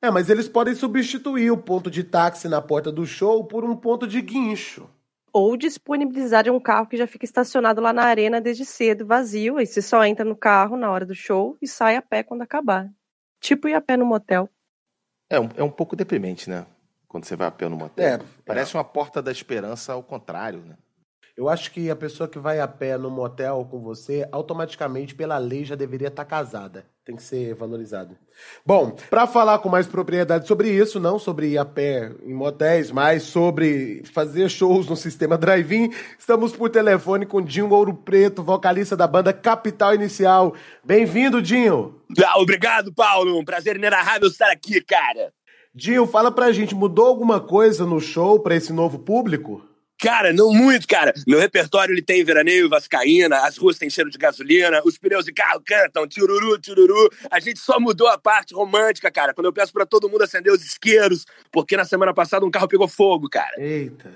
É, 0.00 0.10
mas 0.10 0.30
eles 0.30 0.48
podem 0.48 0.74
substituir 0.74 1.50
o 1.50 1.56
ponto 1.56 1.90
de 1.90 2.04
táxi 2.04 2.48
na 2.48 2.60
porta 2.60 2.90
do 2.90 3.06
show 3.06 3.44
por 3.44 3.64
um 3.64 3.76
ponto 3.76 4.06
de 4.06 4.20
guincho. 4.20 4.88
Ou 5.32 5.56
disponibilizar 5.56 6.48
um 6.50 6.60
carro 6.60 6.86
que 6.86 6.96
já 6.96 7.06
fica 7.06 7.24
estacionado 7.24 7.80
lá 7.80 7.92
na 7.92 8.04
arena 8.04 8.40
desde 8.40 8.64
cedo, 8.64 9.06
vazio, 9.06 9.60
e 9.60 9.66
você 9.66 9.80
só 9.80 10.04
entra 10.04 10.24
no 10.24 10.36
carro 10.36 10.76
na 10.76 10.90
hora 10.90 11.06
do 11.06 11.14
show 11.14 11.56
e 11.62 11.66
sai 11.66 11.96
a 11.96 12.02
pé 12.02 12.22
quando 12.22 12.42
acabar. 12.42 12.90
Tipo 13.40 13.68
ir 13.68 13.74
a 13.74 13.80
pé 13.80 13.96
no 13.96 14.04
motel. 14.04 14.48
É 15.30 15.40
um, 15.40 15.48
é 15.56 15.62
um 15.62 15.70
pouco 15.70 15.96
deprimente, 15.96 16.50
né? 16.50 16.66
quando 17.12 17.26
você 17.26 17.36
vai 17.36 17.46
a 17.46 17.50
pé 17.50 17.68
no 17.68 17.76
motel. 17.76 18.04
É, 18.06 18.18
Parece 18.46 18.74
uma 18.74 18.82
porta 18.82 19.20
da 19.20 19.30
esperança 19.30 19.92
ao 19.92 20.02
contrário, 20.02 20.60
né? 20.60 20.78
Eu 21.42 21.48
acho 21.48 21.72
que 21.72 21.90
a 21.90 21.96
pessoa 21.96 22.28
que 22.28 22.38
vai 22.38 22.60
a 22.60 22.68
pé 22.68 22.96
no 22.96 23.10
motel 23.10 23.66
com 23.68 23.80
você, 23.80 24.24
automaticamente, 24.30 25.12
pela 25.12 25.38
lei, 25.38 25.64
já 25.64 25.74
deveria 25.74 26.06
estar 26.06 26.24
casada. 26.24 26.86
Tem 27.04 27.16
que 27.16 27.22
ser 27.24 27.52
valorizado. 27.56 28.16
Bom, 28.64 28.94
para 29.10 29.26
falar 29.26 29.58
com 29.58 29.68
mais 29.68 29.88
propriedade 29.88 30.46
sobre 30.46 30.70
isso, 30.70 31.00
não 31.00 31.18
sobre 31.18 31.48
ir 31.48 31.58
a 31.58 31.64
pé 31.64 32.12
em 32.22 32.32
motéis, 32.32 32.92
mas 32.92 33.24
sobre 33.24 34.04
fazer 34.14 34.48
shows 34.48 34.86
no 34.86 34.94
sistema 34.94 35.36
drive-in, 35.36 35.90
estamos 36.16 36.54
por 36.54 36.70
telefone 36.70 37.26
com 37.26 37.42
Dinho 37.42 37.70
Ouro 37.70 37.92
Preto, 37.92 38.40
vocalista 38.40 38.96
da 38.96 39.08
banda 39.08 39.32
Capital 39.32 39.96
Inicial. 39.96 40.54
Bem-vindo, 40.84 41.42
Dinho! 41.42 42.00
Ah, 42.24 42.38
obrigado, 42.38 42.94
Paulo. 42.94 43.36
Um 43.36 43.44
prazer 43.44 43.74
inenarrável 43.74 44.28
estar 44.28 44.52
aqui, 44.52 44.80
cara. 44.80 45.32
Dinho, 45.74 46.06
fala 46.06 46.30
pra 46.30 46.52
gente, 46.52 46.72
mudou 46.72 47.08
alguma 47.08 47.40
coisa 47.40 47.84
no 47.84 47.98
show 47.98 48.38
pra 48.38 48.54
esse 48.54 48.72
novo 48.72 49.00
público? 49.00 49.71
Cara, 50.02 50.32
não 50.32 50.52
muito, 50.52 50.88
cara. 50.88 51.14
Meu 51.24 51.38
repertório 51.38 51.94
ele 51.94 52.02
tem 52.02 52.24
veraneio 52.24 52.68
vascaína, 52.68 53.36
as 53.46 53.56
ruas 53.56 53.78
têm 53.78 53.88
cheiro 53.88 54.10
de 54.10 54.18
gasolina, 54.18 54.82
os 54.84 54.98
pneus 54.98 55.24
de 55.24 55.32
carro 55.32 55.62
cantam, 55.64 56.08
tiruru, 56.08 56.58
tiruru. 56.58 57.08
A 57.30 57.38
gente 57.38 57.60
só 57.60 57.78
mudou 57.78 58.08
a 58.08 58.18
parte 58.18 58.52
romântica, 58.52 59.12
cara, 59.12 59.32
quando 59.32 59.46
eu 59.46 59.52
peço 59.52 59.72
pra 59.72 59.86
todo 59.86 60.08
mundo 60.08 60.24
acender 60.24 60.52
os 60.52 60.64
isqueiros, 60.64 61.24
porque 61.52 61.76
na 61.76 61.84
semana 61.84 62.12
passada 62.12 62.44
um 62.44 62.50
carro 62.50 62.66
pegou 62.66 62.88
fogo, 62.88 63.28
cara. 63.28 63.54
Eita. 63.56 64.12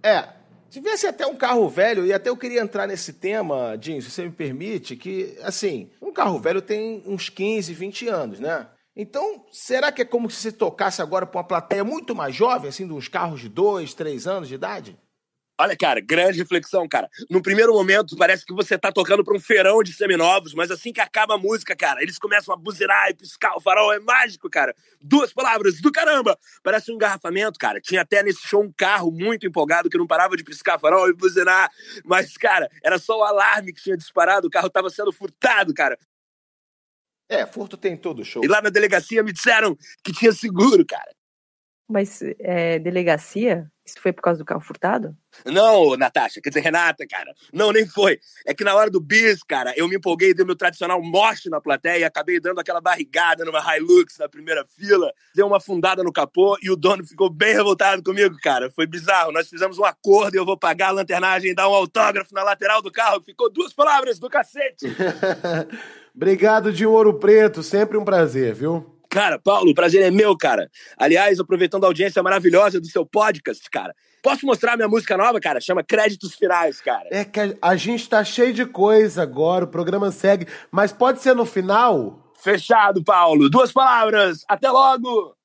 É, 0.00 0.28
tivesse 0.70 1.08
até 1.08 1.26
um 1.26 1.34
carro 1.34 1.68
velho, 1.68 2.06
e 2.06 2.12
até 2.12 2.30
eu 2.30 2.36
queria 2.36 2.60
entrar 2.60 2.86
nesse 2.86 3.14
tema, 3.14 3.76
Jim, 3.80 4.00
se 4.00 4.08
você 4.08 4.22
me 4.22 4.30
permite, 4.30 4.94
que, 4.94 5.36
assim, 5.42 5.90
um 6.00 6.12
carro 6.12 6.38
velho 6.38 6.62
tem 6.62 7.02
uns 7.04 7.28
15, 7.28 7.74
20 7.74 8.08
anos, 8.08 8.38
né? 8.38 8.68
Então, 9.00 9.46
será 9.52 9.92
que 9.92 10.02
é 10.02 10.04
como 10.04 10.28
se 10.28 10.42
você 10.42 10.50
tocasse 10.50 11.00
agora 11.00 11.24
para 11.24 11.38
uma 11.38 11.46
plateia 11.46 11.84
muito 11.84 12.16
mais 12.16 12.34
jovem, 12.34 12.68
assim, 12.68 12.84
de 12.84 12.92
uns 12.92 13.06
carros 13.06 13.40
de 13.40 13.48
dois, 13.48 13.94
três 13.94 14.26
anos 14.26 14.48
de 14.48 14.56
idade? 14.56 14.98
Olha, 15.60 15.76
cara, 15.76 16.00
grande 16.00 16.38
reflexão, 16.38 16.88
cara. 16.88 17.08
No 17.30 17.40
primeiro 17.40 17.72
momento, 17.72 18.16
parece 18.16 18.44
que 18.44 18.52
você 18.52 18.76
tá 18.76 18.90
tocando 18.90 19.22
pra 19.22 19.36
um 19.36 19.40
feirão 19.40 19.84
de 19.84 19.92
seminovos, 19.92 20.52
mas 20.52 20.72
assim 20.72 20.92
que 20.92 21.00
acaba 21.00 21.34
a 21.34 21.38
música, 21.38 21.76
cara, 21.76 22.02
eles 22.02 22.18
começam 22.18 22.52
a 22.52 22.56
buzinar 22.56 23.10
e 23.10 23.14
piscar 23.14 23.56
o 23.56 23.60
farol. 23.60 23.92
É 23.92 24.00
mágico, 24.00 24.50
cara. 24.50 24.74
Duas 25.00 25.32
palavras 25.32 25.80
do 25.80 25.92
caramba. 25.92 26.36
Parece 26.62 26.90
um 26.90 26.94
engarrafamento, 26.96 27.56
cara. 27.56 27.80
Tinha 27.80 28.02
até 28.02 28.22
nesse 28.24 28.46
show 28.48 28.62
um 28.62 28.72
carro 28.76 29.12
muito 29.12 29.46
empolgado 29.46 29.88
que 29.88 29.98
não 29.98 30.08
parava 30.08 30.36
de 30.36 30.42
piscar 30.42 30.78
farol 30.78 31.08
e 31.08 31.14
buzinar. 31.14 31.70
Mas, 32.04 32.36
cara, 32.36 32.68
era 32.82 32.98
só 32.98 33.18
o 33.18 33.24
alarme 33.24 33.72
que 33.72 33.82
tinha 33.82 33.96
disparado. 33.96 34.48
O 34.48 34.50
carro 34.50 34.70
tava 34.70 34.90
sendo 34.90 35.12
furtado, 35.12 35.72
cara. 35.72 35.96
É, 37.28 37.46
furto 37.46 37.76
tem 37.76 37.96
todo 37.96 38.24
show. 38.24 38.44
E 38.44 38.48
lá 38.48 38.62
na 38.62 38.70
delegacia 38.70 39.22
me 39.22 39.32
disseram 39.32 39.76
que 40.02 40.12
tinha 40.12 40.32
seguro, 40.32 40.84
cara. 40.86 41.10
Mas 41.88 42.20
é, 42.40 42.78
delegacia? 42.78 43.66
Isso 43.84 43.98
foi 44.02 44.12
por 44.12 44.20
causa 44.20 44.38
do 44.38 44.44
carro 44.44 44.60
furtado? 44.60 45.16
Não, 45.46 45.96
Natasha, 45.96 46.42
quer 46.42 46.50
dizer, 46.50 46.60
Renata, 46.60 47.06
cara. 47.08 47.32
Não, 47.50 47.72
nem 47.72 47.86
foi. 47.86 48.20
É 48.46 48.52
que 48.52 48.62
na 48.62 48.74
hora 48.74 48.90
do 48.90 49.00
bis, 49.00 49.42
cara, 49.42 49.72
eu 49.74 49.88
me 49.88 49.96
empolguei, 49.96 50.34
dei 50.34 50.44
meu 50.44 50.54
tradicional 50.54 51.02
moche 51.02 51.48
na 51.48 51.58
plateia 51.58 52.00
e 52.00 52.04
acabei 52.04 52.38
dando 52.38 52.60
aquela 52.60 52.82
barrigada 52.82 53.46
numa 53.46 53.64
Hilux 53.74 54.18
na 54.18 54.28
primeira 54.28 54.66
fila, 54.76 55.10
deu 55.34 55.46
uma 55.46 55.58
fundada 55.58 56.02
no 56.02 56.12
capô 56.12 56.58
e 56.62 56.70
o 56.70 56.76
dono 56.76 57.06
ficou 57.06 57.30
bem 57.30 57.54
revoltado 57.54 58.02
comigo, 58.02 58.36
cara. 58.42 58.70
Foi 58.70 58.86
bizarro. 58.86 59.32
Nós 59.32 59.48
fizemos 59.48 59.78
um 59.78 59.84
acordo 59.86 60.34
e 60.34 60.38
eu 60.38 60.44
vou 60.44 60.58
pagar 60.58 60.88
a 60.88 60.92
lanternagem 60.92 61.52
e 61.52 61.54
dar 61.54 61.70
um 61.70 61.74
autógrafo 61.74 62.34
na 62.34 62.42
lateral 62.42 62.82
do 62.82 62.92
carro. 62.92 63.22
Ficou 63.22 63.50
duas 63.50 63.72
palavras 63.72 64.18
do 64.18 64.28
cacete. 64.28 64.84
Obrigado, 66.18 66.72
Dinho 66.72 66.90
Ouro 66.90 67.14
Preto. 67.14 67.62
Sempre 67.62 67.96
um 67.96 68.04
prazer, 68.04 68.52
viu? 68.52 68.84
Cara, 69.08 69.38
Paulo, 69.38 69.70
o 69.70 69.74
prazer 69.74 70.02
é 70.02 70.10
meu, 70.10 70.36
cara. 70.36 70.68
Aliás, 70.98 71.38
aproveitando 71.38 71.84
a 71.84 71.86
audiência 71.86 72.20
maravilhosa 72.24 72.80
do 72.80 72.88
seu 72.88 73.06
podcast, 73.06 73.62
cara. 73.70 73.94
Posso 74.20 74.44
mostrar 74.44 74.76
minha 74.76 74.88
música 74.88 75.16
nova, 75.16 75.38
cara? 75.38 75.60
Chama 75.60 75.84
Créditos 75.84 76.34
Finais, 76.34 76.80
cara. 76.80 77.08
É 77.12 77.24
que 77.24 77.38
a, 77.38 77.54
a 77.62 77.76
gente 77.76 78.08
tá 78.08 78.24
cheio 78.24 78.52
de 78.52 78.66
coisa 78.66 79.22
agora, 79.22 79.64
o 79.64 79.68
programa 79.68 80.10
segue, 80.10 80.48
mas 80.72 80.92
pode 80.92 81.22
ser 81.22 81.36
no 81.36 81.46
final? 81.46 82.18
Fechado, 82.42 83.04
Paulo. 83.04 83.48
Duas 83.48 83.70
palavras. 83.70 84.44
Até 84.48 84.68
logo. 84.72 85.36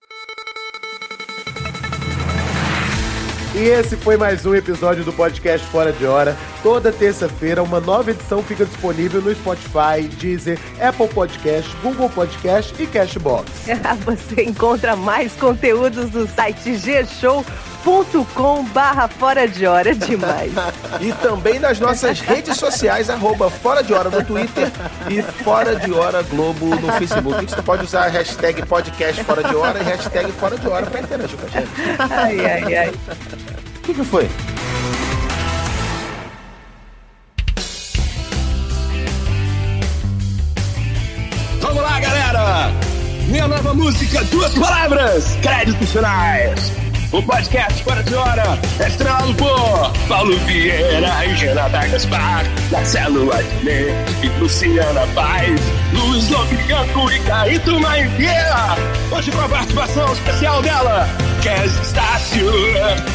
E 3.56 3.60
esse 3.60 3.96
foi 3.96 4.18
mais 4.18 4.44
um 4.44 4.56
episódio 4.56 5.04
do 5.04 5.14
podcast 5.14 5.68
Fora 5.68 5.92
de 5.92 6.08
Hora. 6.08 6.36
Toda 6.64 6.94
terça-feira, 6.94 7.62
uma 7.62 7.82
nova 7.82 8.12
edição 8.12 8.42
fica 8.42 8.66
disponível 8.66 9.22
no 9.22 9.36
Spotify, 9.36 10.08
Deezer, 10.18 10.58
Apple 10.82 11.10
Podcast, 11.10 11.70
Google 11.84 12.10
Podcast 12.10 12.74
e 12.82 12.88
Cashbox. 12.88 13.52
Você 14.06 14.44
encontra 14.44 14.96
mais 14.96 15.34
conteúdos 15.34 16.10
no 16.12 16.26
site 16.26 16.78
gshow.com 16.78 18.64
barra 18.70 19.10
fora 19.10 19.46
de 19.46 19.68
hora 19.68 19.94
demais. 19.94 20.54
E 21.02 21.12
também 21.12 21.60
nas 21.60 21.82
nossas 21.82 22.22
redes 22.22 22.56
sociais, 22.56 23.10
arroba 23.10 23.50
Fora 23.50 23.84
de 23.84 23.94
Hora 23.94 24.10
no 24.10 24.24
Twitter 24.24 24.72
e 25.10 25.22
Fora 25.44 25.76
de 25.76 25.92
Hora 25.92 26.22
Globo 26.24 26.68
no 26.76 26.94
Facebook. 26.94 27.46
Você 27.46 27.62
pode 27.62 27.84
usar 27.84 28.04
a 28.06 28.10
hashtag 28.10 28.66
podcast 28.66 29.22
Fora 29.26 29.44
de 29.44 29.54
Hora 29.54 29.80
e 29.82 29.84
hashtag 29.84 30.32
Fora 30.32 30.58
de 30.58 30.68
Hora 30.68 30.86
para 30.86 31.02
interagir 31.02 31.38
com 31.38 31.46
a 31.46 31.50
gente. 31.50 31.72
Ai, 32.00 32.46
ai, 32.46 32.76
ai. 32.76 32.90
O 32.90 33.82
que, 33.82 33.94
que 33.94 34.06
foi? 34.06 34.30
Música, 43.74 44.24
duas 44.26 44.54
palavras, 44.54 45.36
créditos 45.42 45.92
finais. 45.92 46.72
O 47.12 47.22
podcast 47.24 47.84
Fora 47.84 48.04
de 48.04 48.14
Hora 48.14 48.60
é 48.80 48.88
estrelado 48.88 49.34
por 49.34 49.92
Paulo 50.08 50.38
Vieira 50.46 51.26
e 51.26 51.34
Renata 51.34 51.88
Gaspar, 51.88 52.44
Marcelo 52.72 53.32
Adnet 53.32 53.94
e 54.24 54.28
Luciana 54.40 55.08
Paz, 55.16 55.60
Luiz 55.92 56.30
Lobriganco 56.30 57.12
e 57.12 57.20
Caíto 57.22 57.80
Maivieira. 57.80 58.76
Hoje 59.12 59.32
com 59.32 59.42
a 59.42 59.50
participação 59.50 60.14
especial 60.14 60.62
dela, 60.62 61.08
Kes 61.42 61.74
Estácio 61.80 62.52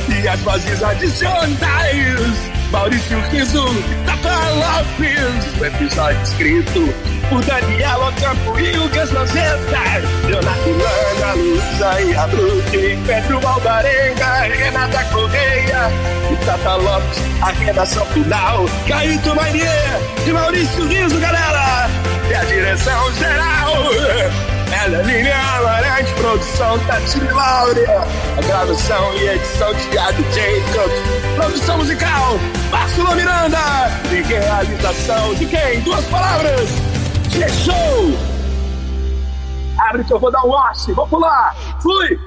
e 0.08 0.28
as 0.28 0.40
vozes 0.40 0.82
adicionais. 0.82 2.58
Maurício 2.72 3.20
Riso, 3.30 3.64
Tata 4.04 4.36
Lopes, 4.50 5.60
o 5.60 5.64
episódio 5.64 6.22
escrito 6.22 7.17
por 7.28 7.44
Daniela 7.44 8.12
Campo 8.12 8.58
e 8.58 8.78
o 8.78 8.88
Gas 8.88 9.10
Lanzetta, 9.12 9.78
Leonardo 10.26 10.70
Lana, 10.70 11.34
Luísa 11.34 12.00
e 12.00 12.16
a 12.16 12.26
Brute, 12.26 12.98
Pedro 13.06 13.46
Alvarenga, 13.46 14.42
Renata 14.42 15.04
Correia 15.04 15.90
e 16.30 16.44
Tata 16.44 16.74
Lopes, 16.76 17.18
a 17.42 17.50
redação 17.50 18.04
final, 18.06 18.64
Caíto 18.86 19.34
Manier 19.34 20.00
e 20.26 20.30
Maurício 20.30 20.86
Riso, 20.86 21.18
galera, 21.18 21.88
e 22.30 22.34
a 22.34 22.44
direção 22.44 23.12
geral. 23.14 23.72
Ela 24.70 24.98
é 24.98 25.02
Lilian 25.02 25.34
Amarante, 25.34 26.12
produção 26.14 26.78
Tati 26.80 27.20
Laura, 27.20 28.06
a 28.36 28.42
gravação 28.42 29.14
e 29.14 29.28
edição 29.28 29.74
de 29.74 29.86
Thiago 29.88 30.22
Jacobs, 30.32 31.34
produção 31.36 31.78
musical 31.78 32.38
Márcio 32.70 33.14
Miranda. 33.14 33.58
E 34.10 34.22
realização 34.22 35.34
de 35.34 35.46
quem? 35.46 35.80
Duas 35.80 36.04
palavras, 36.06 36.68
G-Show! 37.28 37.74
Abre 39.78 40.04
que 40.04 40.12
eu 40.12 40.18
vou 40.18 40.30
dar 40.30 40.44
um 40.44 40.48
wash, 40.48 40.86
vamos 40.88 41.10
pular, 41.10 41.54
fui! 41.80 42.18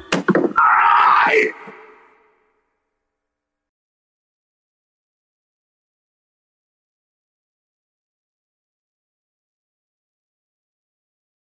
Ai! 0.58 1.61